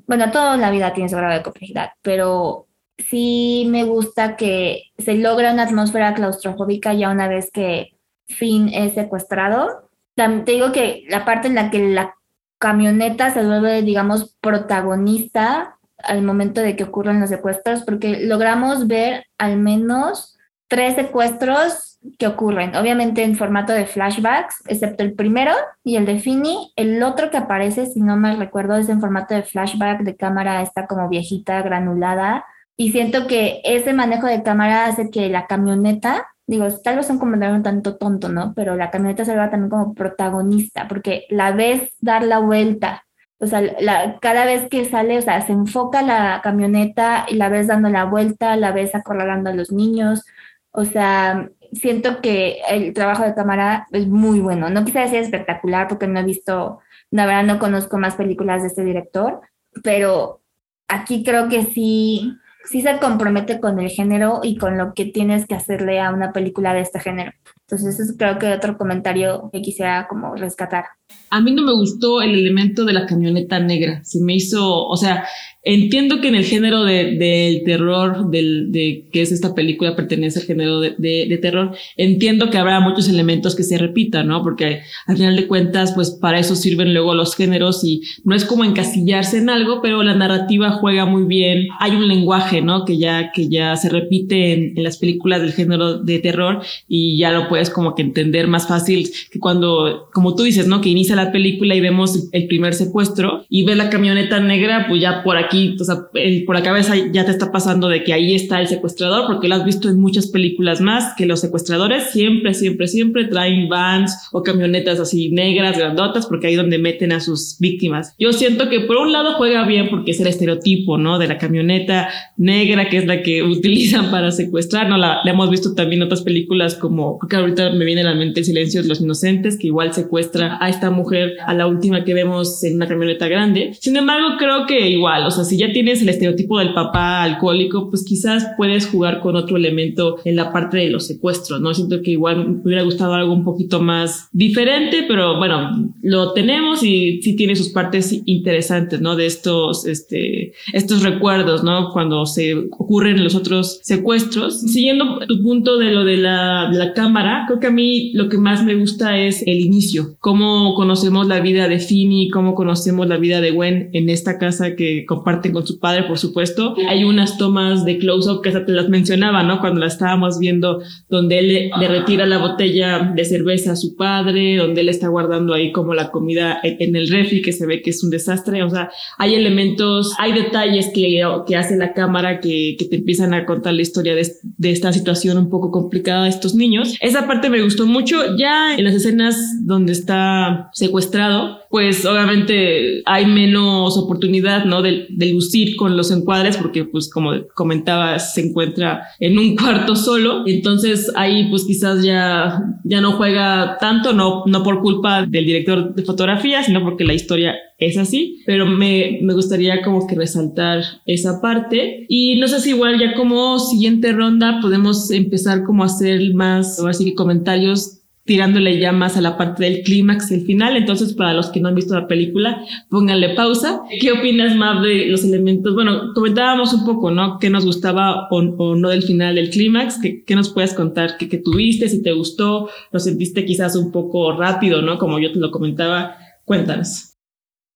Bueno, 0.07 0.31
toda 0.31 0.57
la 0.57 0.71
vida 0.71 0.93
tiene 0.93 1.09
su 1.09 1.17
grado 1.17 1.35
de 1.35 1.43
complejidad, 1.43 1.91
pero 2.03 2.67
sí 2.99 3.67
me 3.69 3.85
gusta 3.85 4.37
que 4.37 4.85
se 4.99 5.15
logra 5.15 5.53
una 5.53 5.65
atmósfera 5.65 6.15
claustrofóbica 6.15 6.95
ya 6.95 7.11
una 7.11 7.29
vez 7.29 7.51
que 7.51 7.97
Finn 8.29 8.69
es 8.73 8.95
secuestrado. 8.95 9.89
Te 10.15 10.53
digo 10.53 10.73
que 10.73 11.05
la 11.09 11.25
parte 11.25 11.49
en 11.49 11.55
la 11.55 11.71
que 11.71 11.79
la 11.89 12.15
camioneta 12.59 13.33
se 13.33 13.45
vuelve, 13.45 13.83
digamos, 13.83 14.37
protagonista 14.41 15.79
al 15.99 16.23
momento 16.23 16.61
de 16.61 16.77
que 16.77 16.85
ocurren 16.85 17.21
los 17.21 17.31
secuestros, 17.31 17.83
porque 17.83 18.21
logramos 18.21 18.87
ver 18.87 19.27
al 19.39 19.57
menos 19.57 20.37
tres 20.69 20.95
secuestros 20.95 21.86
que 22.19 22.27
ocurren, 22.27 22.77
obviamente 22.77 23.23
en 23.23 23.37
formato 23.37 23.73
de 23.73 23.87
flashbacks, 23.87 24.63
excepto 24.67 25.03
el 25.03 25.15
primero 25.15 25.53
y 25.85 25.97
el 25.97 26.07
de 26.07 26.19
Finny. 26.19 26.73
El 26.77 27.03
otro 27.03 27.31
que 27.31 27.37
aparece, 27.37 27.87
si 27.87 28.01
no 28.01 28.17
me 28.17 28.37
recuerdo, 28.37 28.77
es 28.77 28.89
en 28.89 29.01
formato 29.01 29.35
de 29.35 29.43
flashback, 29.43 30.03
de 30.03 30.17
cámara 30.17 30.63
está 30.63 30.87
como 30.87 31.09
viejita, 31.09 31.63
granulada. 31.63 32.45
Y 32.77 32.93
siento 32.93 33.27
que 33.27 33.61
ese 33.65 33.93
manejo 33.93 34.27
de 34.27 34.43
cámara 34.43 34.87
hace 34.87 35.11
que 35.11 35.29
la 35.29 35.47
camioneta, 35.47 36.27
digo, 36.47 36.67
tal 36.85 36.97
vez 36.97 37.09
un 37.11 37.19
comentario 37.19 37.55
un 37.55 37.63
tanto 37.63 37.97
tonto, 37.97 38.29
¿no? 38.29 38.53
Pero 38.55 38.77
la 38.77 38.91
camioneta 38.91 39.25
se 39.25 39.35
vea 39.35 39.51
también 39.51 39.71
como 39.71 39.95
protagonista, 39.95 40.87
porque 40.89 41.27
la 41.31 41.53
ves 41.53 41.95
dar 42.01 42.23
la 42.23 42.39
vuelta. 42.39 43.05
O 43.39 43.47
sea, 43.47 43.61
la, 43.61 44.19
cada 44.21 44.47
vez 44.47 44.69
que 44.71 44.85
sale, 44.87 45.19
o 45.19 45.23
sea, 45.23 45.43
se 45.43 45.53
enfoca 45.53 46.03
la 46.03 46.41
camioneta 46.43 47.27
y 47.29 47.35
la 47.37 47.49
ves 47.49 47.67
dando 47.67 47.89
la 47.91 48.05
vuelta, 48.05 48.57
la 48.57 48.73
ves 48.73 48.95
acorralando 48.95 49.51
a 49.51 49.55
los 49.55 49.73
niños. 49.73 50.25
O 50.71 50.85
sea, 50.85 51.49
siento 51.77 52.21
que 52.21 52.61
el 52.69 52.93
trabajo 52.93 53.23
de 53.23 53.35
cámara 53.35 53.87
es 53.93 54.07
muy 54.07 54.41
bueno. 54.41 54.69
No 54.71 54.85
quise 54.85 55.01
decir 55.01 55.19
espectacular 55.21 55.89
porque 55.89 56.07
no 56.07 56.21
he 56.21 56.25
visto, 56.25 56.81
la 57.11 57.27
verdad 57.27 57.45
no 57.45 57.59
conozco 57.59 57.99
más 57.99 58.15
películas 58.15 58.63
de 58.63 58.69
este 58.69 58.85
director, 58.85 59.41
pero 59.83 60.41
aquí 60.89 61.25
creo 61.25 61.49
que 61.49 61.65
sí, 61.65 62.37
sí 62.65 62.83
se 62.83 62.99
compromete 62.99 63.61
con 63.61 63.79
el 63.79 63.91
género 63.91 64.41
y 64.43 64.57
con 64.59 64.79
lo 64.79 64.95
que 64.95 65.07
tienes 65.07 65.47
que 65.47 65.55
hacerle 65.55 66.01
a 66.01 66.11
una 66.13 66.33
película 66.33 66.75
de 66.75 66.81
este 66.81 67.01
género. 67.01 67.33
Entonces, 67.61 67.99
eso 67.99 68.15
creo 68.17 68.39
que 68.39 68.53
otro 68.53 68.79
comentario 68.79 69.51
que 69.53 69.63
quisiera 69.63 70.07
como 70.09 70.37
rescatar. 70.37 70.87
A 71.31 71.41
mí 71.41 71.53
no 71.53 71.63
me 71.63 71.73
gustó 71.73 72.23
el 72.23 72.35
elemento 72.35 72.85
de 72.85 72.93
la 72.93 73.07
camioneta 73.07 73.59
negra. 73.59 74.03
Se 74.05 74.21
me 74.21 74.35
hizo, 74.35 74.87
o 74.87 74.97
sea, 74.97 75.25
entiendo 75.67 76.21
que 76.21 76.29
en 76.29 76.37
el 76.37 76.45
género 76.45 76.85
del 76.85 77.19
de, 77.19 77.63
terror, 77.67 78.31
del, 78.31 78.71
de 78.71 79.09
que 79.13 79.21
es 79.21 79.33
esta 79.33 79.53
película, 79.53 79.97
pertenece 79.97 80.39
al 80.39 80.47
género 80.47 80.79
de, 80.79 80.95
de, 80.97 81.39
terror, 81.43 81.75
entiendo 81.97 82.51
que 82.51 82.59
habrá 82.59 82.79
muchos 82.79 83.09
elementos 83.09 83.57
que 83.57 83.65
se 83.65 83.77
repitan, 83.77 84.29
¿no? 84.29 84.45
Porque 84.45 84.83
al 85.09 85.17
final 85.17 85.35
de 85.35 85.49
cuentas, 85.49 85.93
pues 85.93 86.13
para 86.13 86.39
eso 86.39 86.55
sirven 86.55 86.95
luego 86.95 87.15
los 87.15 87.35
géneros 87.35 87.83
y 87.83 88.03
no 88.23 88.37
es 88.37 88.45
como 88.45 88.63
encasillarse 88.63 89.39
en 89.39 89.51
algo, 89.51 89.83
pero 89.83 90.05
la 90.05 90.15
narrativa 90.15 90.71
juega 90.71 91.05
muy 91.05 91.25
bien. 91.25 91.67
Hay 91.81 91.97
un 91.97 92.07
lenguaje, 92.07 92.63
¿no? 92.63 92.85
Que 92.85 92.97
ya, 92.97 93.33
que 93.33 93.49
ya 93.49 93.75
se 93.77 93.89
repite 93.89 94.53
en, 94.53 94.79
en 94.79 94.85
las 94.85 94.99
películas 94.99 95.43
del 95.43 95.53
género 95.53 95.99
de 95.99 96.21
terror 96.21 96.63
y 96.87 97.19
ya 97.19 97.33
lo 97.33 97.49
puedes 97.49 97.71
como 97.71 97.97
que 97.97 98.03
entender 98.03 98.47
más 98.47 98.69
fácil 98.69 99.11
que 99.33 99.41
cuando, 99.41 100.09
como 100.13 100.37
tú 100.37 100.45
dices, 100.45 100.69
¿no? 100.69 100.81
Que 100.81 100.91
inicia 100.97 101.15
la 101.15 101.31
película 101.31 101.75
y 101.75 101.81
vemos 101.81 102.29
el 102.33 102.47
primer 102.47 102.75
secuestro 102.75 103.45
y 103.49 103.65
ves 103.65 103.77
la 103.77 103.91
camioneta 103.91 104.41
negra, 104.41 104.87
pues 104.89 105.01
ya 105.01 105.23
por 105.23 105.37
aquí, 105.37 105.77
o 105.79 105.85
sea, 105.85 106.09
por 106.47 106.55
la 106.55 106.63
cabeza 106.63 106.95
ya 107.13 107.25
te 107.25 107.31
está 107.31 107.53
pasando 107.53 107.89
de 107.89 108.03
que 108.03 108.13
ahí 108.13 108.35
está 108.35 108.61
el 108.61 108.67
secuestrador, 108.67 109.27
porque 109.27 109.49
lo 109.49 109.57
has 109.57 109.65
visto 109.65 109.89
en 109.89 110.01
muchas 110.01 110.29
películas 110.29 110.81
más, 110.81 111.15
que 111.17 111.27
los 111.27 111.41
secuestradores 111.41 112.11
siempre, 112.11 112.55
siempre, 112.55 112.89
siempre 112.89 113.25
traen 113.27 113.69
vans 113.69 114.29
o 114.33 114.43
camionetas 114.43 114.99
así 114.99 115.31
negras, 115.31 115.77
grandotas, 115.77 116.27
porque 116.27 116.47
ahí 116.47 116.55
es 116.55 116.59
donde 116.59 116.79
meten 116.79 117.13
a 117.13 117.21
sus 117.21 117.57
víctimas. 117.61 118.15
Yo 118.19 118.33
siento 118.33 118.69
que 118.69 118.81
por 118.81 118.97
un 118.97 119.13
lado 119.13 119.35
juega 119.35 119.67
bien 119.67 119.89
porque 119.91 120.13
es 120.13 120.21
el 120.21 120.27
estereotipo, 120.27 120.99
¿no? 120.99 121.19
De 121.19 121.29
la 121.29 121.39
camioneta 121.39 122.09
negra, 122.37 122.89
que 122.89 122.99
es 122.99 123.07
la 123.07 123.23
que 123.23 123.43
utilizan 123.43 124.11
para 124.11 124.31
secuestrar, 124.31 124.89
¿no? 124.89 124.97
La, 124.97 125.21
hemos 125.25 125.51
visto 125.51 125.75
también 125.75 126.01
en 126.01 126.07
otras 126.07 126.23
películas 126.23 126.75
como, 126.75 127.19
creo 127.19 127.29
que 127.29 127.37
ahorita 127.37 127.71
me 127.71 127.85
viene 127.85 128.01
a 128.01 128.05
la 128.05 128.15
mente 128.15 128.41
El 128.41 128.47
silencio 128.47 128.83
de 128.83 128.89
los 128.89 129.01
inocentes, 129.01 129.59
que 129.59 129.67
igual 129.67 129.93
secuestra 129.93 130.59
a 130.61 130.69
esta 130.69 130.86
mujer, 130.91 131.37
a 131.47 131.55
la 131.55 131.67
última 131.67 132.05
que 132.05 132.15
vemos 132.15 132.63
en 132.65 132.77
una 132.77 132.89
camioneta 132.89 133.29
grande. 133.29 133.73
Sin 133.81 133.97
embargo, 133.97 134.37
creo 134.39 134.67
que 134.67 134.89
igual, 134.91 135.27
o 135.27 135.31
sea, 135.31 135.45
si 135.45 135.57
ya 135.57 135.73
tienes 135.73 136.03
el 136.03 136.09
estereotipo 136.09 136.59
del 136.59 136.75
papá 136.75 137.23
alcohólico, 137.23 137.89
pues 137.91 138.05
quizás 138.05 138.47
puedes 138.57 138.87
jugar 138.87 139.21
con 139.21 139.37
otro 139.37 139.57
elemento 139.57 140.19
en 140.25 140.37
la 140.37 140.53
parte 140.53 140.79
de 140.79 140.91
los 140.91 141.07
secuestros, 141.07 141.61
¿no? 141.61 141.75
Siento 141.75 142.03
que 142.03 142.13
igual 142.13 142.49
me 142.49 142.61
hubiera 142.63 142.83
gustado 142.83 143.15
algo 143.15 143.33
un 143.33 143.45
poquito 143.45 143.81
más 143.81 144.29
diferente, 144.33 145.05
pero 145.09 145.39
bueno, 145.39 145.93
lo 146.03 146.33
tenemos 146.33 146.83
y 146.83 147.21
sí 147.23 147.37
tiene 147.37 147.57
sus 147.57 147.71
partes 147.71 148.23
interesantes, 148.27 149.01
¿no? 149.01 149.17
De 149.17 149.27
estos, 149.27 149.87
este, 149.87 150.53
estos 150.73 151.03
recuerdos, 151.03 151.65
¿no? 151.65 151.91
Cuando 151.93 152.27
se 152.27 152.55
ocurren 152.55 153.23
los 153.23 153.35
otros 153.35 153.81
secuestros. 153.83 154.61
Siguiendo 154.61 155.19
tu 155.27 155.43
punto 155.43 155.79
de 155.79 155.93
lo 155.93 156.05
de 156.05 156.17
la, 156.17 156.69
de 156.71 156.79
la 156.79 156.93
cámara, 156.93 157.45
creo 157.47 157.61
que 157.61 157.67
a 157.67 157.71
mí 157.71 158.13
lo 158.15 158.29
que 158.29 158.39
más 158.39 158.65
me 158.65 158.75
gusta 158.75 159.19
es 159.19 159.43
el 159.47 159.61
inicio, 159.61 160.17
cómo 160.21 160.75
conocemos 160.77 161.27
la 161.27 161.41
vida 161.41 161.69
de 161.69 161.81
Finny, 161.81 162.31
cómo 162.31 162.55
conocemos 162.55 163.09
la 163.09 163.17
vida 163.17 163.41
de 163.41 163.51
Gwen 163.51 163.91
en 163.93 164.09
esta 164.09 164.39
casa 164.39 164.77
que 164.77 165.05
comparten 165.07 165.53
con 165.53 165.67
su 165.67 165.81
padre, 165.81 166.05
por 166.05 166.19
supuesto. 166.19 166.77
Hay 166.89 167.03
unas 167.05 167.39
tomas 167.39 167.85
de 167.85 167.99
close-up 167.99 168.43
que 168.43 168.53
te 168.53 168.73
las 168.73 168.89
mencionaba, 168.89 169.43
¿no? 169.43 169.61
Cuando 169.61 169.81
la 169.81 169.87
estábamos 169.87 170.39
viendo, 170.39 170.81
donde 171.09 171.39
él 171.39 171.49
le, 171.49 171.89
retira 171.89 172.27
la 172.27 172.39
botella 172.39 173.13
de 173.15 173.25
cerveza 173.25 173.73
a 173.73 173.77
su 173.77 173.97
padre, 173.97 174.57
donde 174.57 174.83
él 174.83 174.89
está 174.89 175.09
guardando 175.09 175.55
ahí 175.55 175.73
como 175.73 175.95
la 175.95 176.11
comida 176.11 176.61
en 176.63 176.95
el 176.95 177.09
refri, 177.09 177.43
que 177.43 177.53
se 177.53 177.67
ve 177.67 177.83
que 177.83 177.91
es 177.91 178.05
un 178.05 178.11
desastre. 178.11 178.63
O 178.63 178.71
sea, 178.71 178.91
hay 179.19 179.35
elementos, 179.35 180.15
hay 180.19 180.33
detalles 180.33 180.91
que, 180.95 181.23
que 181.47 181.57
hace 181.57 181.77
la 181.77 181.95
cámara 181.95 182.41
que, 182.41 182.77
que 182.79 182.85
te 182.85 182.97
empiezan 182.97 183.35
a 183.35 183.47
contar 183.47 183.75
la 183.75 183.83
historia 183.83 184.15
de, 184.15 184.31
de 184.43 184.71
esta 184.71 184.93
situación 184.93 185.39
un 185.39 185.49
poco 185.49 185.71
complicada 185.71 186.25
de 186.25 186.31
estos 186.31 186.55
niños. 186.55 186.97
Esa 187.01 187.27
parte 187.27 187.51
me 187.51 187.63
gustó 187.63 187.87
mucho. 187.87 188.37
Ya 188.37 188.75
en 188.77 188.85
las 188.85 188.95
escenas 188.95 189.65
donde 189.65 189.93
está 189.93 190.66
secuestrado, 190.73 191.59
pues 191.71 192.05
obviamente 192.05 193.03
hay 193.05 193.27
menos 193.27 193.97
oportunidad, 193.97 194.65
¿no? 194.65 194.83
De, 194.83 195.07
lucir 195.27 195.77
con 195.77 195.97
los 195.97 196.11
encuadres 196.11 196.57
porque 196.57 196.85
pues 196.85 197.11
como 197.11 197.33
comentaba 197.55 198.19
se 198.19 198.47
encuentra 198.47 199.03
en 199.19 199.39
un 199.39 199.57
cuarto 199.57 199.97
solo, 199.97 200.45
entonces 200.47 201.13
ahí 201.17 201.49
pues 201.51 201.65
quizás 201.65 202.03
ya, 202.03 202.63
ya 202.85 203.01
no 203.01 203.13
juega 203.13 203.77
tanto, 203.79 204.13
no, 204.13 204.45
no 204.47 204.63
por 204.63 204.81
culpa 204.81 205.27
del 205.27 205.45
director 205.45 205.95
de 205.95 206.03
fotografía, 206.05 206.63
sino 206.63 206.83
porque 206.83 207.05
la 207.05 207.15
historia 207.15 207.57
es 207.79 207.99
así, 207.99 208.43
pero 208.47 208.65
me, 208.67 209.19
me 209.23 209.35
gustaría 209.35 209.83
como 209.83 210.07
que 210.07 210.15
resaltar 210.15 210.83
esa 211.05 211.41
parte. 211.43 212.07
Y 212.09 212.37
no 212.37 212.49
sé 212.49 212.61
si 212.61 212.71
igual 212.71 212.99
ya 212.99 213.15
como 213.15 213.59
siguiente 213.59 214.13
ronda 214.13 214.61
podemos 214.63 215.11
empezar 215.11 215.65
como 215.65 215.83
a 215.83 215.87
hacer 215.87 216.33
más, 216.35 216.81
así 216.81 217.15
comentarios 217.15 217.96
tirándole 218.27 218.79
ya 218.79 218.93
más 218.93 219.17
a 219.17 219.21
la 219.21 219.37
parte 219.37 219.65
del 219.65 219.83
clímax, 219.83 220.31
el 220.33 220.45
final. 220.45 220.77
Entonces, 220.77 221.15
para 221.15 221.33
los 221.33 221.49
que 221.51 221.61
no 221.61 221.69
han 221.69 221.75
visto 221.75 221.95
la 221.95 222.09
película, 222.09 222.63
pónganle 222.91 223.31
pausa. 223.35 223.83
¿Qué 224.01 224.13
opinas 224.13 224.55
más 224.57 224.83
de 224.83 225.07
los 225.07 225.25
elementos? 225.25 225.75
Bueno, 225.75 226.13
comentábamos 226.15 226.73
un 226.75 226.85
poco, 226.85 227.11
¿no? 227.11 227.39
¿Qué 227.39 227.49
nos 227.49 227.65
gustaba 227.65 228.29
o, 228.31 228.43
no 228.43 228.89
del 228.89 229.05
final 229.05 229.37
del 229.37 229.51
clímax? 229.51 230.01
¿Qué, 230.01 230.25
¿Qué, 230.25 230.35
nos 230.35 230.51
puedes 230.51 230.75
contar? 230.75 231.17
¿Qué, 231.17 231.29
¿Qué 231.29 231.39
tuviste? 231.39 231.89
Si 231.89 232.03
te 232.03 232.13
gustó, 232.13 232.69
lo 232.91 233.01
sentiste 233.01 233.45
quizás 233.45 233.77
un 233.77 233.93
poco 233.93 234.33
rápido, 234.33 234.83
¿no? 234.83 234.99
Como 234.99 235.19
yo 235.19 235.33
te 235.33 235.39
lo 235.39 235.51
comentaba. 235.51 236.17
Cuéntanos. 236.45 237.17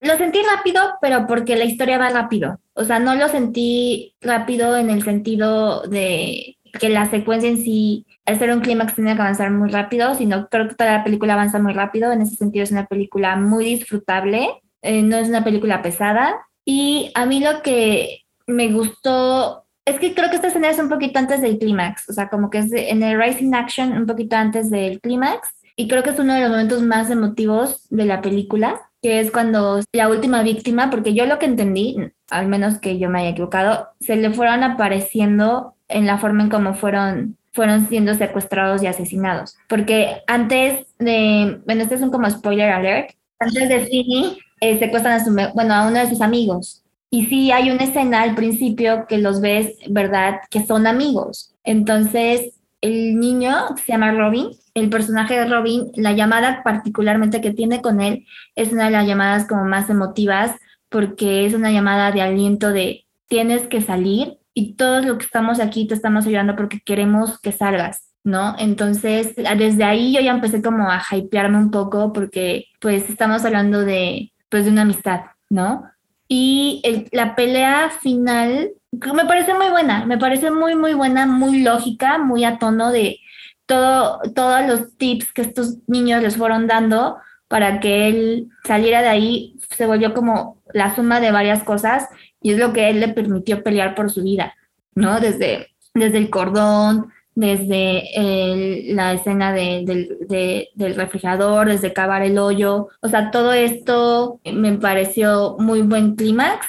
Lo 0.02 0.16
sentí 0.16 0.38
rápido, 0.42 0.80
pero 1.00 1.26
porque 1.26 1.56
la 1.56 1.64
historia 1.64 1.98
va 1.98 2.08
rápido. 2.08 2.58
O 2.72 2.84
sea, 2.84 2.98
no 2.98 3.14
lo 3.14 3.28
sentí 3.28 4.14
rápido 4.20 4.76
en 4.76 4.88
el 4.88 5.02
sentido 5.02 5.82
de 5.82 6.56
que 6.78 6.88
la 6.88 7.10
secuencia 7.10 7.48
en 7.48 7.58
sí, 7.58 8.06
al 8.26 8.38
ser 8.38 8.50
un 8.52 8.60
clímax, 8.60 8.94
tiene 8.94 9.14
que 9.14 9.22
avanzar 9.22 9.50
muy 9.50 9.70
rápido, 9.70 10.14
sino 10.14 10.48
creo 10.48 10.68
que 10.68 10.74
toda 10.74 10.98
la 10.98 11.04
película 11.04 11.34
avanza 11.34 11.58
muy 11.58 11.72
rápido. 11.72 12.12
En 12.12 12.22
ese 12.22 12.36
sentido, 12.36 12.62
es 12.62 12.72
una 12.72 12.86
película 12.86 13.36
muy 13.36 13.64
disfrutable, 13.64 14.62
eh, 14.82 15.02
no 15.02 15.16
es 15.16 15.28
una 15.28 15.44
película 15.44 15.82
pesada. 15.82 16.36
Y 16.64 17.10
a 17.14 17.26
mí 17.26 17.40
lo 17.40 17.62
que 17.62 18.24
me 18.46 18.72
gustó 18.72 19.64
es 19.84 19.98
que 19.98 20.14
creo 20.14 20.30
que 20.30 20.36
esta 20.36 20.48
escena 20.48 20.70
es 20.70 20.78
un 20.78 20.88
poquito 20.88 21.18
antes 21.18 21.40
del 21.40 21.58
clímax, 21.58 22.08
o 22.10 22.12
sea, 22.12 22.28
como 22.28 22.50
que 22.50 22.58
es 22.58 22.72
en 22.72 23.02
el 23.02 23.20
Rising 23.20 23.54
Action, 23.54 23.92
un 23.92 24.06
poquito 24.06 24.36
antes 24.36 24.70
del 24.70 25.00
clímax. 25.00 25.48
Y 25.76 25.88
creo 25.88 26.02
que 26.02 26.10
es 26.10 26.18
uno 26.18 26.34
de 26.34 26.40
los 26.40 26.50
momentos 26.50 26.82
más 26.82 27.10
emotivos 27.10 27.86
de 27.88 28.04
la 28.04 28.20
película, 28.20 28.80
que 29.02 29.20
es 29.20 29.30
cuando 29.30 29.80
la 29.92 30.08
última 30.08 30.42
víctima, 30.42 30.90
porque 30.90 31.14
yo 31.14 31.24
lo 31.24 31.38
que 31.38 31.46
entendí, 31.46 31.96
al 32.30 32.48
menos 32.48 32.78
que 32.78 32.98
yo 32.98 33.08
me 33.08 33.20
haya 33.20 33.30
equivocado, 33.30 33.88
se 33.98 34.16
le 34.16 34.30
fueron 34.30 34.62
apareciendo 34.62 35.74
en 35.90 36.06
la 36.06 36.18
forma 36.18 36.42
en 36.42 36.50
cómo 36.50 36.74
fueron, 36.74 37.36
fueron 37.52 37.88
siendo 37.88 38.14
secuestrados 38.14 38.82
y 38.82 38.86
asesinados. 38.86 39.56
Porque 39.68 40.22
antes 40.26 40.86
de, 40.98 41.60
bueno, 41.66 41.82
este 41.82 41.96
es 41.96 42.02
un 42.02 42.10
como 42.10 42.30
spoiler 42.30 42.70
alert, 42.70 43.10
antes 43.38 43.68
de 43.68 43.80
Finny 43.86 44.38
eh, 44.60 44.78
secuestran 44.78 45.20
a, 45.20 45.24
su, 45.24 45.32
bueno, 45.54 45.74
a 45.74 45.86
uno 45.86 45.98
de 45.98 46.08
sus 46.08 46.20
amigos. 46.20 46.82
Y 47.10 47.26
sí 47.26 47.50
hay 47.50 47.70
una 47.70 47.84
escena 47.84 48.22
al 48.22 48.34
principio 48.34 49.06
que 49.08 49.18
los 49.18 49.40
ves, 49.40 49.76
¿verdad? 49.88 50.40
Que 50.48 50.64
son 50.64 50.86
amigos. 50.86 51.54
Entonces, 51.64 52.60
el 52.80 53.18
niño 53.18 53.52
se 53.84 53.92
llama 53.92 54.12
Robin, 54.12 54.50
el 54.74 54.88
personaje 54.88 55.34
de 55.34 55.46
Robin, 55.46 55.90
la 55.96 56.12
llamada 56.12 56.62
particularmente 56.62 57.40
que 57.40 57.52
tiene 57.52 57.82
con 57.82 58.00
él 58.00 58.26
es 58.54 58.72
una 58.72 58.86
de 58.86 58.92
las 58.92 59.06
llamadas 59.06 59.46
como 59.46 59.64
más 59.64 59.90
emotivas 59.90 60.56
porque 60.88 61.46
es 61.46 61.54
una 61.54 61.70
llamada 61.70 62.12
de 62.12 62.22
aliento 62.22 62.70
de 62.70 63.06
tienes 63.28 63.66
que 63.68 63.80
salir 63.80 64.38
y 64.60 64.74
todos 64.74 65.06
los 65.06 65.16
que 65.16 65.24
estamos 65.24 65.58
aquí 65.58 65.86
te 65.86 65.94
estamos 65.94 66.26
ayudando 66.26 66.54
porque 66.54 66.80
queremos 66.84 67.40
que 67.40 67.50
salgas, 67.50 68.12
¿no? 68.22 68.54
Entonces, 68.58 69.34
desde 69.34 69.84
ahí 69.84 70.12
yo 70.12 70.20
ya 70.20 70.32
empecé 70.32 70.60
como 70.60 70.90
a 70.90 71.02
hypearme 71.10 71.56
un 71.56 71.70
poco 71.70 72.12
porque 72.12 72.66
pues 72.78 73.08
estamos 73.08 73.42
hablando 73.46 73.80
de, 73.80 74.32
pues 74.50 74.66
de 74.66 74.70
una 74.70 74.82
amistad, 74.82 75.22
¿no? 75.48 75.84
Y 76.28 76.82
la 77.12 77.34
pelea 77.34 77.90
final 78.02 78.72
me 78.92 79.24
parece 79.24 79.54
muy 79.54 79.70
buena, 79.70 80.04
me 80.04 80.18
parece 80.18 80.50
muy, 80.50 80.74
muy 80.74 80.92
buena, 80.92 81.24
muy 81.24 81.62
lógica, 81.62 82.18
muy 82.18 82.44
a 82.44 82.58
tono 82.58 82.90
de 82.90 83.18
todo, 83.64 84.20
todos 84.34 84.66
los 84.66 84.94
tips 84.98 85.32
que 85.32 85.40
estos 85.40 85.78
niños 85.86 86.22
les 86.22 86.36
fueron 86.36 86.66
dando 86.66 87.16
para 87.48 87.80
que 87.80 88.08
él 88.08 88.48
saliera 88.64 89.00
de 89.00 89.08
ahí, 89.08 89.56
se 89.70 89.86
volvió 89.86 90.12
como 90.12 90.62
la 90.74 90.94
suma 90.94 91.18
de 91.18 91.32
varias 91.32 91.64
cosas 91.64 92.08
y 92.40 92.52
es 92.52 92.58
lo 92.58 92.72
que 92.72 92.88
él 92.90 93.00
le 93.00 93.08
permitió 93.08 93.62
pelear 93.62 93.94
por 93.94 94.10
su 94.10 94.22
vida, 94.22 94.54
¿no? 94.94 95.20
Desde, 95.20 95.68
desde 95.94 96.18
el 96.18 96.30
cordón, 96.30 97.12
desde 97.34 98.92
la 98.92 99.12
escena 99.12 99.52
de, 99.52 100.66
del 100.74 100.94
refrigerador, 100.94 101.68
desde 101.68 101.92
cavar 101.92 102.22
el 102.22 102.38
hoyo, 102.38 102.88
o 103.00 103.08
sea, 103.08 103.30
todo 103.30 103.52
esto 103.52 104.40
me 104.44 104.72
pareció 104.74 105.56
muy 105.58 105.82
buen 105.82 106.16
clímax, 106.16 106.66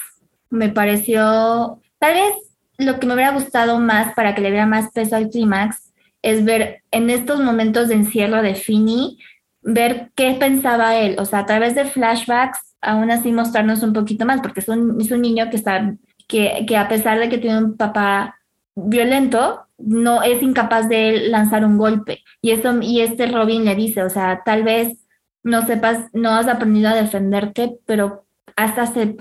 me 0.50 0.68
pareció, 0.68 1.80
tal 1.98 2.14
vez 2.14 2.32
lo 2.78 2.98
que 2.98 3.06
me 3.06 3.14
hubiera 3.14 3.32
gustado 3.32 3.78
más 3.80 4.14
para 4.14 4.34
que 4.34 4.40
le 4.40 4.50
diera 4.50 4.66
más 4.66 4.92
peso 4.92 5.16
al 5.16 5.30
clímax 5.30 5.92
es 6.22 6.44
ver 6.44 6.82
en 6.90 7.10
estos 7.10 7.40
momentos 7.40 7.88
de 7.88 7.94
encierro 7.94 8.42
de 8.42 8.54
Fini, 8.54 9.18
ver 9.62 10.10
qué 10.14 10.36
pensaba 10.38 10.96
él, 10.96 11.16
o 11.18 11.24
sea, 11.24 11.40
a 11.40 11.46
través 11.46 11.74
de 11.74 11.84
flashbacks 11.84 12.72
aún 12.82 13.10
así 13.10 13.32
mostrarnos 13.32 13.82
un 13.82 13.92
poquito 13.92 14.26
más, 14.26 14.40
porque 14.40 14.60
es 14.60 14.68
un, 14.68 15.00
es 15.00 15.10
un 15.10 15.22
niño 15.22 15.48
que 15.48 15.56
está, 15.56 15.94
que, 16.28 16.66
que 16.66 16.76
a 16.76 16.88
pesar 16.88 17.18
de 17.18 17.28
que 17.28 17.38
tiene 17.38 17.58
un 17.58 17.76
papá 17.76 18.38
violento, 18.74 19.66
no 19.78 20.22
es 20.22 20.42
incapaz 20.42 20.88
de 20.88 21.28
lanzar 21.28 21.64
un 21.64 21.78
golpe. 21.78 22.22
Y, 22.40 22.50
eso, 22.50 22.80
y 22.82 23.00
este 23.00 23.26
Robin 23.26 23.64
le 23.64 23.74
dice, 23.74 24.02
o 24.02 24.10
sea, 24.10 24.42
tal 24.44 24.64
vez 24.64 24.98
no 25.42 25.64
sepas, 25.64 26.08
no 26.12 26.30
has 26.30 26.48
aprendido 26.48 26.88
a 26.88 26.94
defenderte, 26.94 27.78
pero 27.86 28.26
has, 28.56 28.76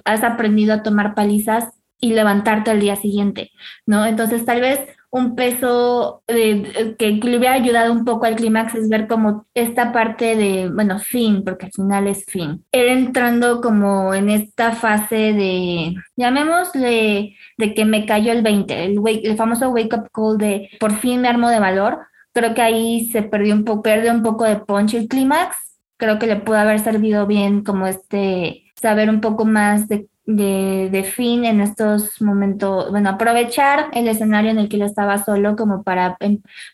has 0.06 0.24
aprendido 0.24 0.74
a 0.74 0.84
tomar 0.84 1.16
palizas 1.16 1.70
y 2.00 2.14
levantarte 2.14 2.72
al 2.72 2.80
día 2.80 2.96
siguiente, 2.96 3.52
¿no? 3.86 4.06
Entonces, 4.06 4.44
tal 4.44 4.62
vez 4.62 4.80
un 5.12 5.36
peso 5.36 6.24
que, 6.26 6.96
le 7.22 7.38
hubiera 7.38 7.54
ayudado 7.54 7.92
un 7.92 8.06
poco 8.06 8.26
al 8.26 8.38
clímax 8.38 8.76
es 8.76 8.90
ver 8.90 9.08
como 9.08 9.46
esta 9.54 9.92
parte 9.92 10.36
de, 10.38 10.70
bueno, 10.74 11.00
fin, 11.00 11.44
porque 11.44 11.66
al 11.66 11.72
final 11.74 12.08
es 12.08 12.26
fin. 12.26 12.66
Él 12.72 12.88
entrando 12.88 13.60
como 13.62 14.14
en 14.14 14.30
esta 14.30 14.72
fase 14.72 15.34
de, 15.34 15.94
llamémosle, 16.16 17.36
de 17.58 17.74
que 17.74 17.86
me 17.86 18.06
cayó 18.06 18.32
el 18.32 18.42
20, 18.42 18.86
el, 18.86 19.02
el 19.06 19.36
famoso 19.36 19.70
wake 19.70 19.94
up 19.94 20.10
call 20.14 20.38
de 20.38 20.70
por 20.80 20.94
fin 20.94 21.22
me 21.22 21.28
armo 21.28 21.50
de 21.50 21.60
valor. 21.60 22.00
Creo 22.34 22.54
que 22.54 22.62
ahí 22.62 23.10
se 23.12 23.22
perdió 23.22 23.54
un 23.54 23.66
poco, 23.66 23.82
perdió 23.84 24.14
un 24.14 24.24
poco 24.24 24.46
de 24.46 24.56
punch 24.56 24.94
el 24.94 25.10
clímax, 25.10 25.58
creo 25.98 26.20
que 26.20 26.28
le 26.28 26.38
pudo 26.38 26.58
haber 26.58 26.80
servido 26.80 27.28
bien 27.28 27.64
como 27.66 27.86
este, 27.86 28.64
saber 28.76 29.10
un 29.10 29.20
poco 29.20 29.44
más 29.44 29.90
de, 29.90 30.08
de, 30.36 30.90
de 30.92 31.04
fin 31.04 31.46
en 31.46 31.62
estos 31.62 32.22
momentos, 32.22 32.90
bueno, 32.92 33.10
aprovechar 33.10 33.90
el 33.94 34.08
escenario 34.08 34.52
en 34.52 34.60
el 34.60 34.70
que 34.70 34.78
él 34.78 34.84
estaba 34.84 35.24
solo 35.24 35.56
como 35.56 35.84
para 35.84 36.18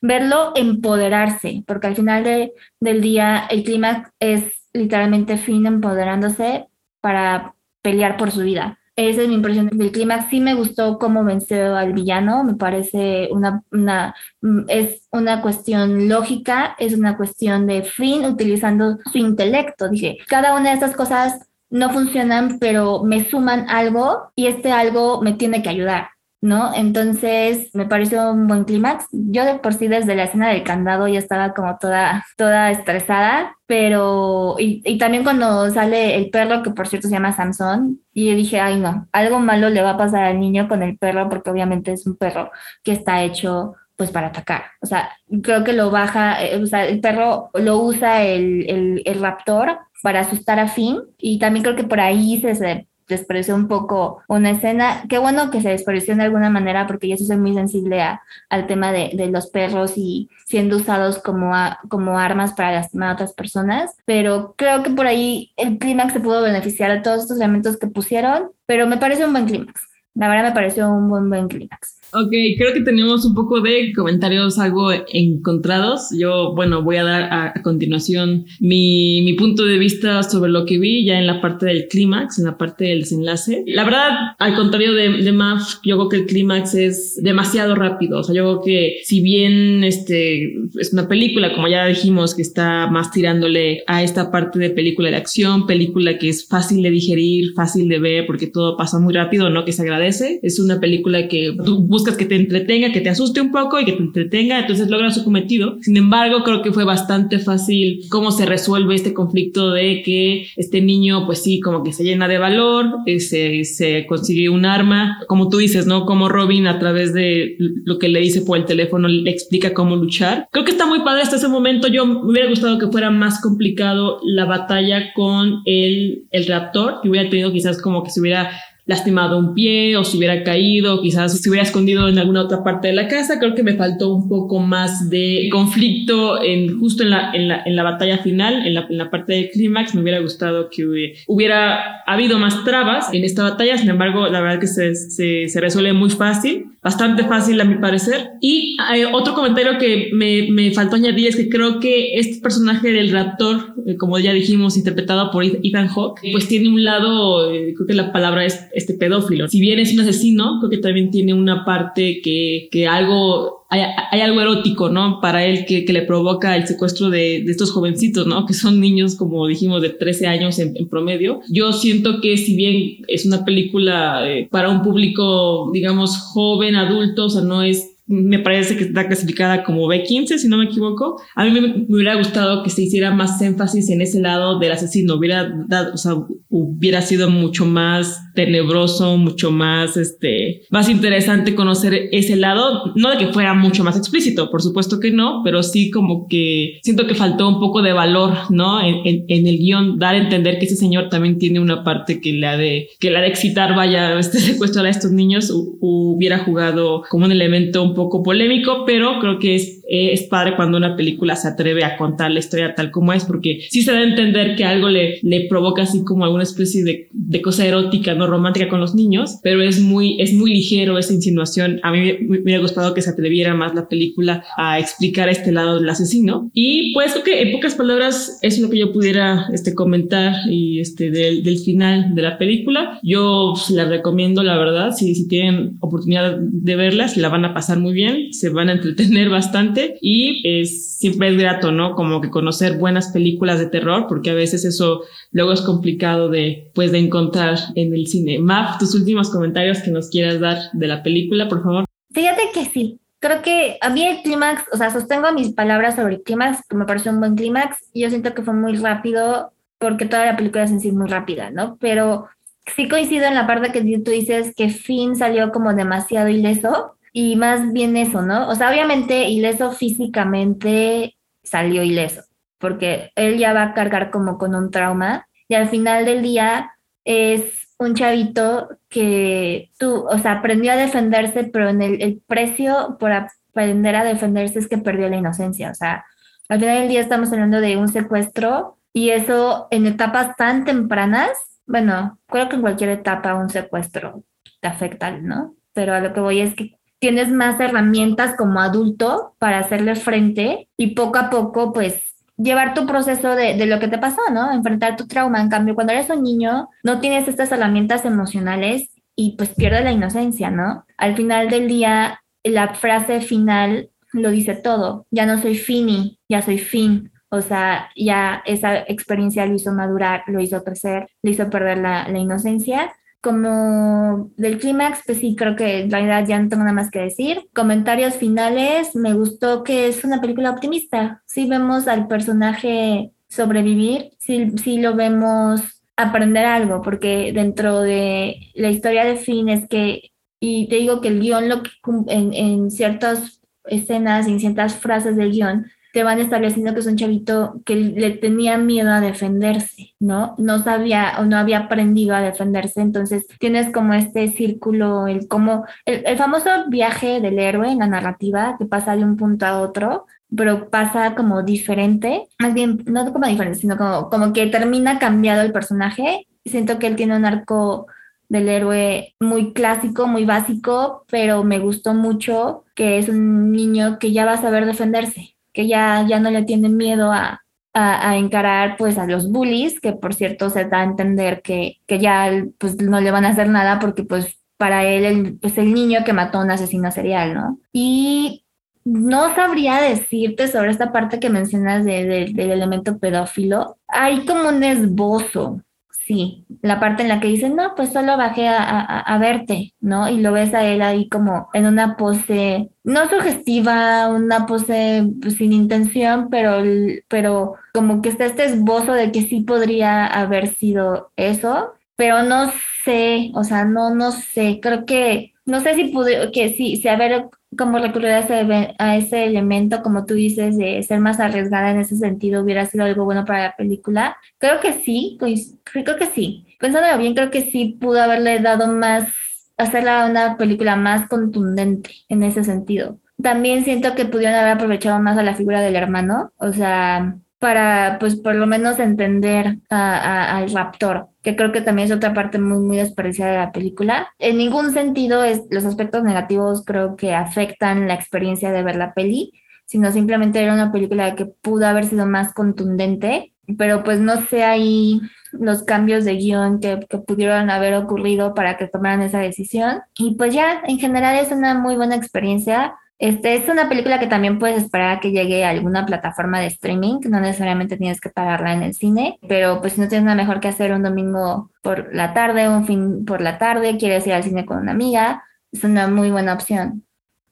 verlo 0.02 0.54
empoderarse, 0.56 1.64
porque 1.68 1.88
al 1.88 1.96
final 1.96 2.24
de, 2.24 2.54
del 2.80 3.02
día 3.02 3.48
el 3.50 3.64
clímax 3.64 4.12
es 4.20 4.64
literalmente 4.74 5.38
fin 5.38 5.66
empoderándose 5.66 6.68
para 7.02 7.56
pelear 7.82 8.18
por 8.18 8.32
su 8.32 8.42
vida. 8.42 8.80
Esa 8.98 9.22
es 9.22 9.28
mi 9.28 9.36
impresión 9.36 9.70
del 9.72 9.92
clímax. 9.92 10.28
Sí 10.32 10.40
me 10.40 10.56
gustó 10.56 10.98
cómo 10.98 11.24
venció 11.24 11.76
al 11.76 11.94
villano. 11.94 12.44
Me 12.44 12.56
parece 12.56 13.30
una, 13.32 13.64
una, 13.72 14.16
mm, 14.42 14.62
es 14.70 15.08
una 15.12 15.44
cuestión 15.44 16.10
lógica, 16.10 16.76
es 16.80 16.96
una 16.96 17.16
cuestión 17.16 17.68
de 17.68 17.84
fin 17.84 18.26
utilizando 18.26 18.98
su 19.12 19.20
intelecto. 19.20 19.88
Dije, 19.88 20.18
cada 20.28 20.56
una 20.56 20.70
de 20.70 20.76
estas 20.76 20.96
cosas 20.96 21.48
no 21.70 21.90
funcionan, 21.92 22.60
pero 22.60 23.04
me 23.04 23.30
suman 23.30 23.70
algo 23.70 24.32
y 24.36 24.48
este 24.48 24.72
algo 24.72 25.22
me 25.22 25.34
tiene 25.34 25.62
que 25.62 25.70
ayudar. 25.70 26.10
¿no? 26.42 26.74
Entonces 26.74 27.74
me 27.74 27.86
pareció 27.86 28.32
un 28.32 28.48
buen 28.48 28.64
clímax. 28.64 29.08
Yo 29.12 29.44
de 29.46 29.56
por 29.56 29.74
sí 29.74 29.88
desde 29.88 30.16
la 30.16 30.26
escena 30.26 30.50
del 30.50 30.64
candado 30.64 31.08
ya 31.08 31.20
estaba 31.20 31.54
como 31.54 31.78
toda, 31.78 32.26
toda 32.38 32.72
estresada, 32.72 33.56
pero 33.66 34.56
y, 34.60 34.82
y, 34.86 34.98
también 34.98 35.24
cuando 35.24 35.70
sale 35.72 36.16
el 36.16 36.30
perro, 36.30 36.64
que 36.64 36.72
por 36.72 36.88
cierto 36.88 37.08
se 37.08 37.16
llama 37.16 37.34
Samson, 37.34 38.00
y 38.14 38.30
yo 38.30 38.36
dije, 38.36 38.60
ay 38.60 38.80
no, 38.80 39.08
algo 39.12 39.40
malo 39.40 39.70
le 39.70 39.82
va 39.82 39.92
a 39.92 39.98
pasar 39.98 40.26
al 40.26 40.40
niño 40.40 40.68
con 40.68 40.84
el 40.84 40.98
perro 40.98 41.30
porque 41.30 41.50
obviamente 41.50 41.92
es 41.94 42.06
un 42.06 42.16
perro 42.18 42.52
que 42.84 42.94
está 42.94 43.24
hecho 43.24 43.76
pues 43.96 44.12
para 44.12 44.28
atacar. 44.28 44.66
O 44.82 44.86
sea, 44.86 45.10
creo 45.42 45.64
que 45.64 45.74
lo 45.74 45.90
baja, 45.90 46.44
eh, 46.46 46.62
o 46.62 46.66
sea, 46.68 46.86
el 46.86 47.02
perro 47.02 47.50
lo 47.56 47.80
usa 47.80 48.24
el, 48.24 48.70
el, 48.70 49.02
el 49.06 49.20
raptor 49.22 49.80
para 50.02 50.22
asustar 50.22 50.60
a 50.60 50.68
Finn 50.68 51.02
y 51.18 51.40
también 51.40 51.64
creo 51.64 51.76
que 51.76 51.84
por 51.84 52.00
ahí 52.00 52.40
se, 52.42 52.88
despreció 53.08 53.56
un 53.56 53.68
poco 53.68 54.22
una 54.28 54.52
escena. 54.52 55.04
Qué 55.08 55.18
bueno 55.18 55.50
que 55.50 55.62
se 55.62 55.70
despreció 55.70 56.16
de 56.16 56.24
alguna 56.24 56.50
manera 56.50 56.88
porque 56.88 57.08
yo 57.08 57.18
soy 57.18 57.38
muy 57.38 57.54
sensible 57.54 58.02
a, 58.02 58.22
al 58.50 58.68
tema 58.68 58.92
de, 58.92 59.30
los 59.32 59.48
perros 59.48 59.94
y 59.96 60.30
siendo 60.46 60.78
usados 60.78 61.20
como, 61.20 61.56
a, 61.56 61.80
como 61.90 62.20
armas 62.20 62.54
para 62.54 62.74
lastimar 62.74 63.10
a 63.10 63.14
otras 63.14 63.34
personas. 63.34 63.96
Pero 64.06 64.54
creo 64.58 64.84
que 64.84 64.90
por 64.90 65.08
ahí 65.08 65.52
el 65.58 65.78
clímax 65.78 66.14
se 66.14 66.20
pudo 66.20 66.42
beneficiar 66.42 66.92
de 66.92 67.02
todos 67.02 67.24
estos 67.24 67.38
elementos 67.38 67.78
que 67.78 67.88
pusieron, 67.88 68.52
pero 68.66 68.88
me 68.88 68.98
parece 68.98 69.26
un 69.26 69.32
buen 69.32 69.46
clímax. 69.46 69.82
La 70.14 70.28
verdad 70.28 70.50
me 70.50 70.56
pareció 70.56 70.90
un 70.90 71.10
buen, 71.10 71.30
buen 71.30 71.48
clímax. 71.48 71.98
Ok, 72.14 72.32
creo 72.58 72.74
que 72.74 72.82
tenemos 72.82 73.26
un 73.26 73.36
poco 73.36 73.60
de 73.60 73.92
comentarios 73.94 74.58
algo 74.60 74.92
encontrados. 75.12 76.08
Yo, 76.18 76.54
bueno, 76.56 76.82
voy 76.82 76.96
a 76.96 77.04
dar 77.04 77.24
a, 77.32 77.62
continuación 77.64 78.46
mi, 78.60 79.34
punto 79.38 79.66
de 79.66 79.78
vista 79.78 80.24
sobre 80.24 80.50
lo 80.50 80.66
que 80.66 80.80
vi 80.80 81.06
ya 81.06 81.20
en 81.20 81.28
la 81.28 81.42
parte 81.42 81.66
del 81.66 81.88
clímax, 81.88 82.40
en 82.40 82.46
la 82.46 82.58
parte 82.58 82.86
del 82.86 83.02
desenlace. 83.02 83.64
La 83.68 83.84
verdad, 83.84 84.12
al 84.40 84.56
contrario 84.56 84.94
de, 84.94 85.22
de 85.22 85.32
MAF, 85.32 85.80
yo 85.84 85.98
creo 85.98 86.10
que 86.10 86.16
el 86.18 86.26
clímax 86.26 86.76
es 86.76 87.20
demasiado 87.22 87.76
rápido. 87.76 88.20
O 88.20 88.24
sea, 88.24 88.34
yo 88.34 88.44
creo 88.44 88.62
que 88.64 89.00
si 89.04 89.22
bien 89.22 89.84
este 89.84 90.56
es 90.80 90.94
una 90.94 91.08
película, 91.08 91.54
como 91.54 91.68
ya 91.68 91.86
dijimos, 91.86 92.34
que 92.36 92.42
está 92.42 92.88
más 92.88 93.12
tirándole 93.12 93.84
a 93.86 94.02
esta 94.02 94.32
parte 94.32 94.60
de 94.60 94.70
película 94.70 95.10
de 95.10 95.18
acción, 95.18 95.68
película 95.68 96.18
que 96.18 96.30
es 96.30 96.48
fácil 96.48 96.82
de 96.82 96.90
digerir, 96.90 97.54
fácil 97.54 97.90
de 97.90 98.00
ver, 98.00 98.26
porque 98.26 98.48
todo 98.48 98.78
pasa 98.78 98.98
muy 99.00 99.14
rápido, 99.14 99.50
¿no? 99.50 99.66
Que 99.66 99.74
se 99.74 99.82
agradece. 99.82 100.40
Es 100.42 100.60
una 100.60 100.80
película 100.80 101.28
que 101.28 101.54
buscas 101.98 102.16
que 102.16 102.26
te 102.26 102.36
entretenga, 102.36 102.92
que 102.92 103.02
te 103.02 103.10
asuste 103.10 103.42
un 103.42 103.52
poco 103.52 103.80
y 103.80 103.86
que 103.86 103.94
te 103.94 104.04
entretenga, 104.04 104.60
entonces 104.60 104.88
logra 104.88 105.10
su 105.10 105.24
cometido. 105.24 105.80
Sin 105.82 105.98
embargo, 105.98 106.44
creo 106.44 106.62
que 106.62 106.72
fue 106.72 106.84
bastante 106.84 107.40
fácil 107.40 108.02
cómo 108.10 108.30
se 108.32 108.46
resuelve 108.46 108.94
este 108.94 109.16
conflicto 109.16 109.72
de 109.72 110.04
que 110.04 110.48
este 110.56 110.82
niño, 110.82 111.26
pues 111.26 111.42
sí, 111.42 111.60
como 111.60 111.84
que 111.84 111.94
se 111.94 112.04
llena 112.04 112.28
de 112.28 112.38
valor, 112.38 112.86
eh, 113.08 113.20
se, 113.20 113.64
se 113.64 114.06
consigue 114.06 114.50
un 114.50 114.66
arma, 114.66 115.20
como 115.28 115.50
tú 115.50 115.58
dices, 115.58 115.88
¿no? 115.88 116.06
Como 116.06 116.30
Robin 116.30 116.68
a 116.68 116.78
través 116.78 117.16
de 117.16 117.56
lo 117.58 117.98
que 117.98 118.10
le 118.10 118.20
dice 118.20 118.42
por 118.42 118.58
el 118.58 118.66
teléfono 118.66 119.08
le 119.08 119.32
explica 119.32 119.74
cómo 119.74 119.96
luchar. 119.96 120.48
Creo 120.52 120.66
que 120.66 120.72
está 120.72 120.86
muy 120.86 121.00
padre 121.00 121.24
hasta 121.24 121.38
ese 121.38 121.48
momento. 121.48 121.88
Yo 121.88 122.06
me 122.06 122.32
hubiera 122.32 122.48
gustado 122.48 122.78
que 122.78 122.88
fuera 122.88 123.10
más 123.10 123.42
complicado 123.42 124.20
la 124.24 124.46
batalla 124.46 125.14
con 125.16 125.62
el, 125.66 126.26
el 126.30 126.46
raptor, 126.46 127.02
que 127.02 127.10
hubiera 127.10 127.30
tenido 127.30 127.52
quizás 127.52 127.82
como 127.82 128.04
que 128.04 128.12
se 128.12 128.22
hubiera 128.22 128.52
lastimado 128.88 129.38
un 129.38 129.54
pie 129.54 129.98
o 129.98 130.04
se 130.04 130.18
hubiera 130.18 130.44
caído, 130.44 131.02
quizás 131.02 131.40
se 131.40 131.50
hubiera 131.50 131.64
escondido 131.64 132.08
en 132.08 132.18
alguna 132.18 132.42
otra 132.42 132.64
parte 132.64 132.88
de 132.88 132.94
la 132.94 133.08
casa. 133.08 133.38
Creo 133.38 133.54
que 133.54 133.62
me 133.62 133.76
faltó 133.76 134.14
un 134.14 134.30
poco 134.30 134.60
más 134.60 135.10
de 135.10 135.50
conflicto 135.52 136.42
en, 136.42 136.80
justo 136.80 137.04
en 137.04 137.10
la, 137.10 137.32
en 137.34 137.50
la, 137.50 137.62
en 137.66 137.76
la 137.76 137.84
batalla 137.84 138.20
final, 138.20 138.66
en 138.66 138.74
la, 138.74 138.88
en 138.90 138.98
la 138.98 139.12
parte 139.12 139.34
del 139.34 139.50
clímax. 139.50 139.94
Me 139.94 140.02
hubiera 140.02 140.20
gustado 140.20 140.70
que 140.70 140.86
hubiera 141.28 142.02
habido 142.06 142.40
más 142.40 142.64
trabas 142.64 143.14
en 143.14 143.26
esta 143.26 143.44
batalla. 143.44 143.78
Sin 143.78 143.90
embargo, 143.90 144.28
la 144.30 144.40
verdad 144.40 144.60
que 144.60 144.68
se, 144.68 144.96
se, 144.96 145.50
se 145.50 145.62
resuelve 145.62 145.92
muy 145.92 146.10
fácil, 146.10 146.68
bastante 146.82 147.24
fácil 147.24 147.60
a 147.60 147.66
mi 147.66 147.76
parecer. 147.76 148.32
Y 148.42 148.78
hay 148.80 149.04
otro 149.04 149.34
comentario 149.34 149.78
que 149.78 150.10
me, 150.14 150.48
me 150.50 150.72
faltó 150.72 150.96
añadir 150.96 151.28
es 151.28 151.36
que 151.36 151.50
creo 151.50 151.80
que 151.80 152.18
este 152.18 152.42
personaje 152.42 152.92
del 152.92 153.12
raptor, 153.12 153.76
eh, 153.86 153.98
como 153.98 154.20
ya 154.20 154.34
dijimos, 154.34 154.78
interpretado 154.78 155.32
por 155.32 155.44
Ethan 155.44 155.88
Hawke, 155.88 156.22
pues 156.32 156.48
tiene 156.48 156.70
un 156.70 156.84
lado, 156.84 157.52
eh, 157.52 157.74
creo 157.76 157.88
que 157.88 157.94
la 157.94 158.12
palabra 158.12 158.46
es 158.46 158.68
este 158.74 158.94
pedófilo. 158.94 159.48
Si 159.48 159.60
bien 159.60 159.80
es 159.80 159.94
un 159.94 160.02
asesino, 160.02 160.60
creo 160.60 160.70
que 160.70 160.78
también 160.78 161.12
tiene 161.12 161.34
una 161.34 161.66
parte 161.66 162.22
que, 162.24 162.70
que 162.72 162.88
algo 162.88 163.57
hay, 163.70 163.82
hay, 164.12 164.22
algo 164.22 164.40
erótico, 164.40 164.90
¿no? 164.90 165.20
Para 165.22 165.46
él 165.46 165.66
que, 165.66 165.84
que 165.84 165.94
le 165.94 166.04
provoca 166.04 166.56
el 166.56 166.68
secuestro 166.68 167.10
de, 167.10 167.44
de, 167.44 167.52
estos 167.52 167.72
jovencitos, 167.72 168.26
¿no? 168.26 168.46
Que 168.46 168.54
son 168.54 168.80
niños, 168.80 169.16
como 169.16 169.46
dijimos, 169.46 169.82
de 169.82 169.90
13 169.90 170.28
años 170.28 170.60
en, 170.60 170.74
promedio. 170.90 171.42
Yo 171.50 171.74
siento 171.74 172.22
que 172.22 172.38
si 172.38 172.56
bien 172.56 173.04
es 173.08 173.26
una 173.26 173.44
película 173.44 174.30
eh, 174.30 174.48
para 174.50 174.70
un 174.70 174.84
público, 174.84 175.70
digamos, 175.74 176.18
joven, 176.18 176.76
adulto, 176.76 177.26
o 177.26 177.30
sea, 177.30 177.42
no 177.42 177.62
es 177.62 177.94
me 178.08 178.40
parece 178.40 178.78
que 178.78 178.86
está 178.86 179.06
clasificada 179.06 179.66
como 179.66 179.86
B15, 179.86 180.38
si 180.38 180.48
no 180.48 180.58
me 180.58 180.66
equivoco. 180.66 181.22
A 181.36 181.44
mí 181.44 181.52
me, 181.52 181.60
me, 181.60 181.86
hubiera 181.90 182.16
gustado 182.16 182.64
que 182.64 182.70
se 182.70 182.84
hiciera 182.84 183.12
más 183.12 183.42
énfasis 183.42 183.90
en 183.90 184.02
ese 184.02 184.22
lado 184.22 184.60
del 184.60 184.72
asesino. 184.72 185.16
Hubiera 185.16 185.54
dado, 185.68 185.94
o 185.94 185.98
sea, 185.98 186.14
hubiera 186.50 187.02
sido 187.02 187.30
mucho 187.30 187.66
más 187.66 188.22
tenebroso, 188.38 189.18
mucho 189.18 189.50
más, 189.50 189.98
este, 189.98 190.62
más 190.70 190.88
interesante 190.90 191.56
conocer 191.56 192.08
ese 192.12 192.36
lado. 192.36 192.94
No 192.94 193.10
de 193.10 193.18
que 193.18 193.34
fuera 193.34 193.56
mucho 193.56 193.84
más 193.84 193.98
explícito, 193.98 194.52
por 194.52 194.62
supuesto 194.62 195.00
que 195.00 195.10
no, 195.10 195.42
pero 195.44 195.64
sí 195.64 195.90
como 195.90 196.28
que 196.28 196.80
siento 196.84 197.08
que 197.08 197.16
faltó 197.16 197.50
un 197.50 197.60
poco 197.60 197.82
de 197.82 197.94
valor, 197.94 198.34
¿no? 198.52 198.80
En, 198.80 199.26
en, 199.28 199.48
el 199.48 199.58
guion, 199.58 199.98
dar 199.98 200.14
a 200.14 200.20
entender 200.20 200.60
que 200.60 200.66
ese 200.66 200.76
señor 200.76 201.10
también 201.10 201.40
tiene 201.40 201.60
una 201.60 201.84
parte 201.84 202.22
que 202.22 202.32
le 202.32 202.46
ha 202.46 202.58
de, 202.58 202.90
que 203.00 203.10
le 203.10 203.18
ha 203.18 203.22
de 203.22 203.28
excitar, 203.28 203.76
vaya, 203.76 204.20
este 204.20 204.38
secuestro 204.38 204.84
a 204.84 204.90
estos 204.90 205.12
niños, 205.12 205.52
hubiera 205.52 206.38
jugado 206.38 207.02
como 207.10 207.26
un 207.26 207.32
elemento 207.32 207.82
un 207.82 207.96
poco 207.96 208.22
polémico, 208.22 208.84
pero 208.86 209.20
creo 209.20 209.40
que 209.40 209.56
es, 209.56 209.77
es 209.88 210.24
padre 210.24 210.56
cuando 210.56 210.78
una 210.78 210.96
película 210.96 211.36
se 211.36 211.48
atreve 211.48 211.84
a 211.84 211.98
contar 211.98 212.32
la 212.32 212.40
historia 212.40 212.76
tal 212.76 212.92
como 212.92 213.14
es, 213.14 213.26
porque 213.26 213.66
sí 213.70 213.82
se 213.82 213.92
da 213.92 214.00
a 214.00 214.04
entender 214.04 214.56
que 214.56 214.66
algo 214.66 214.90
le, 214.90 215.20
le 215.22 215.48
provoca 215.48 215.84
así 215.84 216.04
como 216.04 216.26
alguna 216.26 216.44
especie 216.44 216.84
de, 216.84 217.08
de 217.12 217.42
cosa 217.42 217.66
erótica, 217.66 218.14
no 218.14 218.28
romántica 218.28 218.68
con 218.68 218.80
los 218.80 218.96
niños, 218.96 219.40
pero 219.44 219.62
es 219.62 219.80
muy, 219.80 220.22
es 220.22 220.34
muy 220.34 220.54
ligero 220.54 220.98
esa 220.98 221.14
insinuación. 221.14 221.80
A 221.84 221.92
mí 221.92 222.00
me, 222.00 222.40
hubiera 222.40 222.62
gustado 222.62 222.94
que 222.94 223.02
se 223.02 223.10
atreviera 223.10 223.54
más 223.54 223.74
la 223.76 223.88
película 223.88 224.44
a 224.58 224.80
explicar 224.80 225.30
este 225.30 225.52
lado 225.52 225.80
del 225.80 225.90
asesino. 225.90 226.52
Y 226.54 226.94
pues 226.94 227.14
creo 227.14 227.24
que 227.24 227.42
en 227.42 227.52
pocas 227.54 227.76
palabras 227.76 228.40
es 228.42 228.60
lo 228.60 228.70
que 228.70 228.80
yo 228.80 228.92
pudiera 228.92 229.48
este, 229.54 229.74
comentar 229.74 230.34
y 230.50 230.80
este, 230.80 231.12
del, 231.12 231.44
del 231.44 231.60
final 231.60 232.14
de 232.14 232.22
la 232.22 232.38
película. 232.38 233.00
Yo 233.04 233.54
la 233.70 233.86
recomiendo, 233.86 234.44
la 234.44 234.58
verdad, 234.58 234.92
si, 234.92 235.16
si 235.16 235.28
tienen 235.28 235.78
oportunidad 235.80 236.38
de 236.38 236.76
verla, 236.76 237.08
se 237.08 237.22
la 237.22 237.30
van 237.30 237.46
a 237.46 237.54
pasar 237.54 237.80
muy 237.80 237.94
bien, 237.94 238.34
se 238.34 238.50
van 238.50 238.70
a 238.70 238.74
entretener 238.74 239.30
bastante 239.30 239.77
y 240.02 240.42
es, 240.44 240.98
siempre 240.98 241.30
es 241.30 241.38
grato, 241.38 241.72
¿no? 241.72 241.96
Como 241.96 242.22
que 242.22 242.30
conocer 242.30 242.78
buenas 242.78 243.10
películas 243.12 243.60
de 243.60 243.68
terror, 243.68 244.06
porque 244.08 244.32
a 244.32 244.34
veces 244.34 244.66
eso 244.66 245.04
luego 245.32 245.52
es 245.52 245.62
complicado 245.62 246.30
de, 246.30 246.72
pues, 246.74 246.92
de 246.92 247.00
encontrar 247.00 247.58
en 247.76 247.94
el 247.94 248.08
cine. 248.08 248.40
Maf, 248.40 248.80
tus 248.80 248.96
últimos 248.96 249.30
comentarios 249.30 249.82
que 249.82 249.92
nos 249.92 250.10
quieras 250.10 250.40
dar 250.40 250.58
de 250.74 250.88
la 250.88 251.04
película, 251.04 251.48
por 251.48 251.64
favor. 251.64 251.86
Fíjate 252.12 252.42
que 252.54 252.66
sí. 252.66 253.00
Creo 253.20 253.42
que 253.42 253.78
a 253.82 253.90
mí 253.90 254.04
el 254.04 254.22
clímax, 254.22 254.64
o 254.72 254.78
sea, 254.78 254.92
sostengo 254.92 255.32
mis 255.34 255.50
palabras 255.54 255.96
sobre 255.96 256.16
el 256.16 256.24
clímax, 256.24 256.68
que 256.68 256.76
me 256.76 256.86
pareció 256.86 257.12
un 257.12 257.20
buen 257.20 257.36
clímax. 257.36 257.78
Yo 257.94 258.10
siento 258.10 258.34
que 258.34 258.44
fue 258.44 258.54
muy 258.54 258.76
rápido, 258.76 259.54
porque 259.80 260.06
toda 260.06 260.26
la 260.26 260.38
película 260.38 260.64
es 260.64 260.72
en 260.72 260.80
sí 260.80 260.92
muy 260.92 261.08
rápida, 261.08 261.50
¿no? 261.50 261.78
Pero 261.80 262.28
sí 262.76 262.88
coincido 262.88 263.26
en 263.26 263.36
la 263.36 263.48
parte 263.48 263.72
que 263.72 264.00
tú 264.00 264.12
dices 264.12 264.54
que 264.56 264.70
Finn 264.70 265.16
salió 265.16 265.52
como 265.52 265.74
demasiado 265.74 266.30
ileso 266.30 266.97
y 267.20 267.36
más 267.36 267.74
bien 267.74 267.98
eso, 267.98 268.22
¿no? 268.22 268.48
O 268.48 268.54
sea, 268.54 268.70
obviamente 268.70 269.28
ileso 269.28 269.72
físicamente 269.72 271.18
salió 271.42 271.82
ileso, 271.82 272.22
porque 272.60 273.12
él 273.16 273.40
ya 273.40 273.54
va 273.54 273.64
a 273.64 273.74
cargar 273.74 274.12
como 274.12 274.38
con 274.38 274.54
un 274.54 274.70
trauma 274.70 275.28
y 275.48 275.56
al 275.56 275.68
final 275.68 276.06
del 276.06 276.22
día 276.22 276.74
es 277.06 277.74
un 277.80 277.96
chavito 277.96 278.70
que 278.88 279.72
tú, 279.80 280.06
o 280.08 280.18
sea, 280.20 280.34
aprendió 280.34 280.74
a 280.74 280.76
defenderse, 280.76 281.46
pero 281.46 281.70
en 281.70 281.82
el, 281.82 282.04
el 282.04 282.22
precio 282.28 282.98
por 283.00 283.12
aprender 283.12 283.96
a 283.96 284.04
defenderse 284.04 284.60
es 284.60 284.68
que 284.68 284.78
perdió 284.78 285.10
la 285.10 285.18
inocencia, 285.18 285.72
o 285.72 285.74
sea, 285.74 286.06
al 286.50 286.60
final 286.60 286.82
del 286.82 286.90
día 286.90 287.02
estamos 287.02 287.32
hablando 287.32 287.62
de 287.62 287.78
un 287.78 287.88
secuestro 287.88 288.78
Y 288.94 289.10
eso 289.10 289.68
en 289.72 289.88
etapas 289.88 290.36
tan 290.36 290.66
tempranas, 290.66 291.32
bueno, 291.66 292.20
creo 292.28 292.48
que 292.48 292.58
en 292.58 292.62
cualquier 292.62 292.92
etapa 292.92 293.34
un 293.34 293.50
secuestro 293.50 294.24
te 294.62 294.68
afecta, 294.68 295.10
¿no? 295.18 295.56
Pero 295.74 295.94
a 295.94 296.00
lo 296.00 296.14
que 296.14 296.20
voy 296.20 296.42
es 296.42 296.54
que 296.56 296.77
tienes 297.00 297.30
más 297.30 297.60
herramientas 297.60 298.36
como 298.36 298.60
adulto 298.60 299.36
para 299.40 299.60
hacerle 299.60 299.96
frente 299.96 300.70
y 300.78 300.96
poco 300.96 301.20
a 301.20 301.30
poco, 301.30 301.74
pues, 301.74 302.02
llevar 302.38 302.74
tu 302.74 302.86
proceso 302.86 303.36
de, 303.36 303.56
de, 303.56 303.66
lo 303.66 303.80
que 303.80 303.88
te 303.88 303.98
pasó, 303.98 304.22
¿no? 304.32 304.52
Enfrentar 304.52 304.96
tu 304.96 305.08
trauma. 305.08 305.42
En 305.42 305.50
cambio, 305.50 305.76
cuando 305.76 305.94
eres 305.94 306.10
un 306.10 306.24
niño, 306.24 306.70
no 306.84 307.00
tienes 307.00 307.28
estas 307.28 307.52
herramientas 307.52 308.06
emocionales 308.06 308.90
y 309.16 309.36
pues 309.36 309.50
pierdes 309.50 309.84
la 309.84 309.92
inocencia, 309.92 310.52
¿no? 310.52 310.86
Al 310.98 311.16
final 311.16 311.50
del 311.50 311.68
día, 311.68 312.22
la 312.44 312.76
frase 312.76 313.22
final 313.22 313.90
lo 314.14 314.30
dice 314.30 314.56
todo. 314.56 315.08
Ya 315.12 315.26
no 315.26 315.42
soy 315.42 315.58
Fini, 315.58 316.20
ya 316.30 316.42
soy 316.42 316.60
Fin. 316.60 317.12
O 317.30 317.42
sea, 317.42 317.90
ya 317.96 318.42
esa 318.46 318.78
experiencia 318.78 319.46
lo 319.46 319.56
hizo 319.56 319.74
madurar, 319.74 320.24
lo 320.28 320.40
hizo 320.40 320.64
crecer, 320.64 321.10
lo 321.24 321.32
hizo 321.32 321.50
perder 321.50 321.80
la, 321.80 322.08
la 322.08 322.20
inocencia. 322.20 322.94
Como 323.28 324.32
del 324.38 324.58
clímax, 324.58 325.02
pues 325.06 325.18
sí, 325.18 325.36
creo 325.36 325.58
que 325.58 325.82
en 325.82 325.92
realidad 325.92 326.26
ya 326.26 326.40
no 326.40 326.48
tengo 326.48 326.64
nada 326.64 326.74
más 326.74 326.90
que 326.90 327.00
decir. 327.00 327.50
Comentarios 327.54 328.16
finales, 328.16 328.96
me 328.96 329.14
gustó 329.14 329.66
que 329.66 329.90
es 329.90 330.06
una 330.06 330.22
película 330.22 330.52
optimista. 330.52 331.22
Sí 331.26 331.46
vemos 331.46 331.90
al 331.90 332.08
personaje 332.08 333.12
sobrevivir, 333.28 334.12
sí, 334.18 334.54
sí 334.64 334.80
lo 334.80 334.96
vemos 334.96 335.62
aprender 335.98 336.46
algo, 336.46 336.82
porque 336.82 337.34
dentro 337.34 337.82
de 337.82 338.38
la 338.56 338.70
historia 338.70 339.04
de 339.04 339.18
Finn 339.18 339.50
es 339.50 339.68
que, 339.68 340.14
y 340.40 340.70
te 340.70 340.78
digo 340.78 341.02
que 341.02 341.10
el 341.10 341.20
guion 341.20 341.50
lo 341.50 341.64
que 341.64 341.72
en, 342.08 342.34
en 342.34 342.72
ciertas 342.72 343.42
escenas 343.66 344.28
en 344.28 344.40
ciertas 344.40 344.76
frases 344.76 345.18
del 345.18 345.32
guion 345.32 345.66
te 345.94 346.04
van 346.04 346.20
estableciendo 346.20 346.74
que 346.74 346.80
es 346.80 346.86
un 346.88 346.98
chavito 346.98 347.62
que 347.66 347.76
le 347.76 348.12
tenía 348.12 348.58
miedo 348.58 348.92
a 348.92 349.02
defenderse, 349.02 349.96
¿no? 350.00 350.36
No 350.38 350.64
sabía 350.64 351.16
o 351.20 351.26
no 351.26 351.38
había 351.38 351.60
aprendido 351.60 352.16
a 352.16 352.22
defenderse, 352.22 352.82
entonces 352.82 353.26
tienes 353.40 353.72
como 353.72 353.94
este 353.94 354.28
círculo, 354.30 355.08
el 355.08 355.28
como 355.28 355.66
el, 355.86 356.04
el 356.06 356.18
famoso 356.18 356.50
viaje 356.70 357.22
del 357.22 357.40
héroe 357.40 357.72
en 357.72 357.80
la 357.80 357.88
narrativa 357.88 358.56
que 358.60 358.66
pasa 358.66 358.96
de 358.96 359.04
un 359.04 359.18
punto 359.18 359.46
a 359.46 359.60
otro, 359.60 360.06
pero 360.36 360.70
pasa 360.70 361.16
como 361.16 361.44
diferente, 361.44 362.28
más 362.40 362.54
bien, 362.54 362.84
no 362.86 363.12
como 363.14 363.28
diferente, 363.28 363.60
sino 363.60 363.78
como, 363.78 364.10
como 364.10 364.34
que 364.34 364.48
termina 364.48 365.00
cambiado 365.00 365.42
el 365.42 365.54
personaje. 365.54 366.28
Siento 366.46 366.80
que 366.80 366.88
él 366.88 366.96
tiene 366.96 367.16
un 367.16 367.26
arco 367.26 367.88
del 368.30 368.50
héroe 368.50 369.16
muy 369.20 369.54
clásico, 369.54 370.08
muy 370.08 370.26
básico, 370.26 371.06
pero 371.10 371.44
me 371.44 371.60
gustó 371.60 371.94
mucho 371.94 372.66
que 372.76 373.00
es 373.00 373.10
un 373.10 373.52
niño 373.52 374.00
que 374.00 374.12
ya 374.12 374.26
va 374.26 374.34
a 374.34 374.42
saber 374.42 374.66
defenderse, 374.66 375.37
que 375.58 375.68
ya, 375.68 376.06
ya 376.08 376.20
no 376.20 376.30
le 376.30 376.44
tiene 376.44 376.70
miedo 376.70 377.12
a, 377.12 377.42
a, 377.74 378.10
a, 378.10 378.18
encarar 378.18 378.78
pues 378.78 379.00
a 379.00 379.08
los 379.08 379.32
bullies, 379.32 379.80
que 379.80 379.92
por 379.92 380.14
cierto 380.14 380.52
se 380.52 380.66
da 380.66 380.82
a 380.82 380.84
entender 380.84 381.42
que, 381.42 381.78
que 381.88 381.98
ya 381.98 382.32
pues 382.60 382.80
no 382.80 383.02
le 383.02 383.10
van 383.10 383.26
a 383.26 383.30
hacer 383.30 383.50
nada 383.50 383.80
porque 383.80 384.04
pues 384.04 384.38
para 384.58 384.86
él 384.86 385.04
el, 385.04 385.40
pues 385.40 385.58
el 385.58 385.74
niño 385.74 386.04
que 386.06 386.14
mató 386.14 386.38
a 386.38 386.44
un 386.44 386.52
asesino 386.52 386.92
serial, 386.92 387.34
¿no? 387.34 387.60
Y 387.74 388.46
no 388.86 389.34
sabría 389.34 389.82
decirte 389.82 390.48
sobre 390.48 390.70
esta 390.70 390.92
parte 390.92 391.20
que 391.20 391.32
mencionas 391.32 391.84
de, 391.84 392.06
de, 392.06 392.26
del 392.36 392.52
elemento 392.52 393.00
pedófilo. 393.00 393.80
Hay 393.88 394.28
como 394.28 394.50
un 394.50 394.64
esbozo, 394.64 395.64
sí, 396.08 396.46
la 396.62 396.80
parte 396.80 397.04
en 397.04 397.10
la 397.10 397.20
que 397.20 397.28
dicen, 397.28 397.56
no, 397.56 397.76
pues 397.76 397.92
solo 397.92 398.18
bajé 398.18 398.48
a, 398.48 399.18
verte, 399.20 399.74
¿no? 399.82 400.10
Y 400.10 400.22
lo 400.22 400.32
ves 400.32 400.54
a 400.54 400.64
él 400.64 400.82
ahí 400.82 401.10
como 401.10 401.50
en 401.54 401.66
una 401.66 401.98
pose, 401.98 402.70
no 402.84 403.10
sugestiva, 403.10 404.08
una 404.10 404.46
pose 404.46 405.06
pues, 405.22 405.36
sin 405.36 405.52
intención, 405.52 406.30
pero, 406.30 406.64
pero 407.10 407.56
como 407.74 408.02
que 408.02 408.10
está 408.10 408.26
este 408.26 408.46
esbozo 408.46 408.94
de 408.94 409.12
que 409.12 409.24
sí 409.24 409.42
podría 409.42 410.06
haber 410.06 410.48
sido 410.48 411.12
eso, 411.18 411.74
pero 411.98 412.24
no 412.24 412.52
sé, 412.86 413.32
o 413.34 413.44
sea, 413.44 413.66
no, 413.66 413.94
no 413.94 414.12
sé, 414.12 414.60
creo 414.62 414.86
que, 414.86 415.34
no 415.48 415.62
sé 415.62 415.76
si 415.76 415.86
pude, 415.86 416.30
que 416.32 416.50
sí, 416.50 416.76
si 416.76 416.90
haber 416.90 417.30
como 417.58 417.80
recurrir 417.80 418.10
a 418.10 418.20
ese, 418.20 418.76
a 418.78 418.98
ese 418.98 419.26
elemento, 419.26 419.82
como 419.82 420.06
tú 420.06 420.14
dices, 420.14 420.58
de 420.58 420.84
ser 420.84 421.00
más 421.00 421.22
arriesgada 421.22 421.72
en 421.72 421.80
ese 421.80 421.96
sentido, 421.96 422.44
hubiera 422.44 422.66
sido 422.66 422.84
algo 422.84 423.06
bueno 423.06 423.24
para 423.24 423.44
la 423.44 423.56
película. 423.56 424.18
Creo 424.38 424.60
que 424.60 424.74
sí, 424.74 425.18
creo 425.64 425.96
que 425.98 426.08
sí. 426.08 426.46
Pensándolo 426.60 426.98
bien, 426.98 427.16
creo 427.16 427.32
que 427.32 427.44
sí 427.44 427.78
pudo 427.80 428.02
haberle 428.02 428.40
dado 428.40 428.68
más, 428.68 429.08
hacerla 429.56 430.06
una 430.06 430.36
película 430.36 430.76
más 430.76 431.08
contundente 431.08 431.92
en 432.10 432.24
ese 432.24 432.44
sentido. 432.44 433.00
También 433.22 433.64
siento 433.64 433.96
que 433.96 434.06
pudieron 434.06 434.36
haber 434.36 434.52
aprovechado 434.54 435.00
más 435.02 435.18
a 435.18 435.24
la 435.24 435.36
figura 435.36 435.62
del 435.62 435.78
hermano, 435.78 436.34
o 436.38 436.52
sea, 436.52 437.16
para, 437.40 437.98
pues, 438.00 438.16
por 438.18 438.36
lo 438.36 438.48
menos 438.48 438.80
entender 438.80 439.60
al 439.70 440.52
raptor, 440.52 441.08
que 441.28 441.36
creo 441.36 441.52
que 441.52 441.60
también 441.60 441.90
es 441.90 441.94
otra 441.94 442.14
parte 442.14 442.40
muy, 442.40 442.60
muy 442.60 442.78
desperdiciada 442.78 443.34
de 443.34 443.38
la 443.40 443.52
película. 443.52 444.14
En 444.18 444.38
ningún 444.38 444.72
sentido 444.72 445.26
es, 445.26 445.42
los 445.50 445.66
aspectos 445.66 446.02
negativos 446.02 446.64
creo 446.64 446.96
que 446.96 447.14
afectan 447.14 447.90
la 447.90 447.96
experiencia 447.96 448.50
de 448.54 448.64
ver 448.64 448.78
la 448.78 448.94
peli, 448.94 449.34
sino 449.66 449.92
simplemente 449.92 450.42
era 450.42 450.54
una 450.54 450.72
película 450.72 451.16
que 451.16 451.26
pudo 451.26 451.68
haber 451.68 451.84
sido 451.84 452.06
más 452.06 452.34
contundente, 452.34 453.34
pero 453.58 453.84
pues 453.84 454.00
no 454.00 454.22
sé 454.28 454.46
ahí 454.46 455.02
los 455.34 455.64
cambios 455.64 456.06
de 456.06 456.16
guion 456.16 456.62
que, 456.62 456.80
que 456.90 456.98
pudieron 457.00 457.50
haber 457.50 457.74
ocurrido 457.74 458.34
para 458.34 458.56
que 458.56 458.70
tomaran 458.70 459.02
esa 459.02 459.20
decisión. 459.20 459.82
Y 459.98 460.16
pues 460.16 460.34
ya, 460.34 460.62
en 460.66 460.80
general 460.80 461.18
es 461.18 461.34
una 461.34 461.56
muy 461.60 461.76
buena 461.76 461.98
experiencia 461.98 462.74
este 463.00 463.36
es 463.36 463.48
una 463.48 463.70
película 463.70 464.00
que 464.00 464.08
también 464.08 464.40
puedes 464.40 464.58
esperar 464.64 464.98
a 464.98 465.00
que 465.00 465.12
llegue 465.12 465.46
a 465.46 465.52
alguna 465.52 465.86
plataforma 465.86 466.40
de 466.40 466.48
streaming, 466.48 467.00
no 467.08 467.20
necesariamente 467.20 467.78
tienes 467.78 468.02
que 468.02 468.10
pagarla 468.10 468.54
en 468.54 468.64
el 468.64 468.74
cine, 468.74 469.20
pero 469.28 469.62
pues 469.62 469.74
si 469.74 469.82
no 469.82 469.88
tienes 469.88 470.06
nada 470.06 470.18
mejor 470.18 470.40
que 470.40 470.48
hacer 470.48 470.72
un 470.72 470.82
domingo 470.82 471.52
por 471.62 471.94
la 471.94 472.14
tarde, 472.14 472.50
un 472.50 472.66
fin 472.66 473.06
por 473.06 473.22
la 473.22 473.38
tarde, 473.38 473.78
quieres 473.78 474.08
ir 474.08 474.14
al 474.14 474.24
cine 474.24 474.46
con 474.46 474.58
una 474.58 474.72
amiga, 474.72 475.24
es 475.52 475.64
una 475.64 475.88
muy 475.88 476.10
buena 476.10 476.34
opción. 476.34 476.86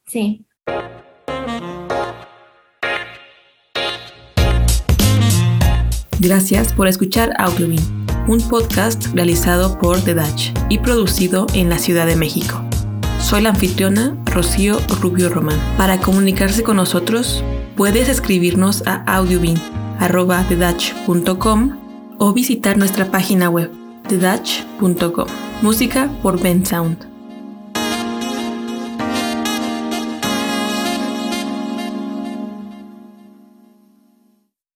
Sí. 0.06 0.46
Gracias 6.20 6.74
por 6.74 6.88
escuchar 6.88 7.34
Audiobin, 7.40 7.82
un 8.28 8.40
podcast 8.50 9.08
realizado 9.16 9.80
por 9.80 10.00
The 10.04 10.14
Dutch 10.14 10.52
y 10.70 10.78
producido 10.80 11.48
en 11.56 11.70
la 11.70 11.80
Ciudad 11.80 12.06
de 12.06 12.16
México. 12.16 12.64
Soy 13.26 13.42
la 13.42 13.50
anfitriona 13.50 14.16
Rocío 14.26 14.78
Rubio 15.02 15.30
Román. 15.30 15.60
Para 15.78 16.00
comunicarse 16.00 16.62
con 16.62 16.76
nosotros, 16.76 17.44
puedes 17.76 18.08
escribirnos 18.08 18.86
a 18.86 19.02
audiobin.com 19.16 19.66
o 22.20 22.34
visitar 22.34 22.78
nuestra 22.78 23.10
página 23.10 23.50
web 23.50 23.72
thedutch.com. 24.08 25.26
Música 25.64 26.08
por 26.22 26.40
Ben 26.40 26.64
Sound. 26.68 27.15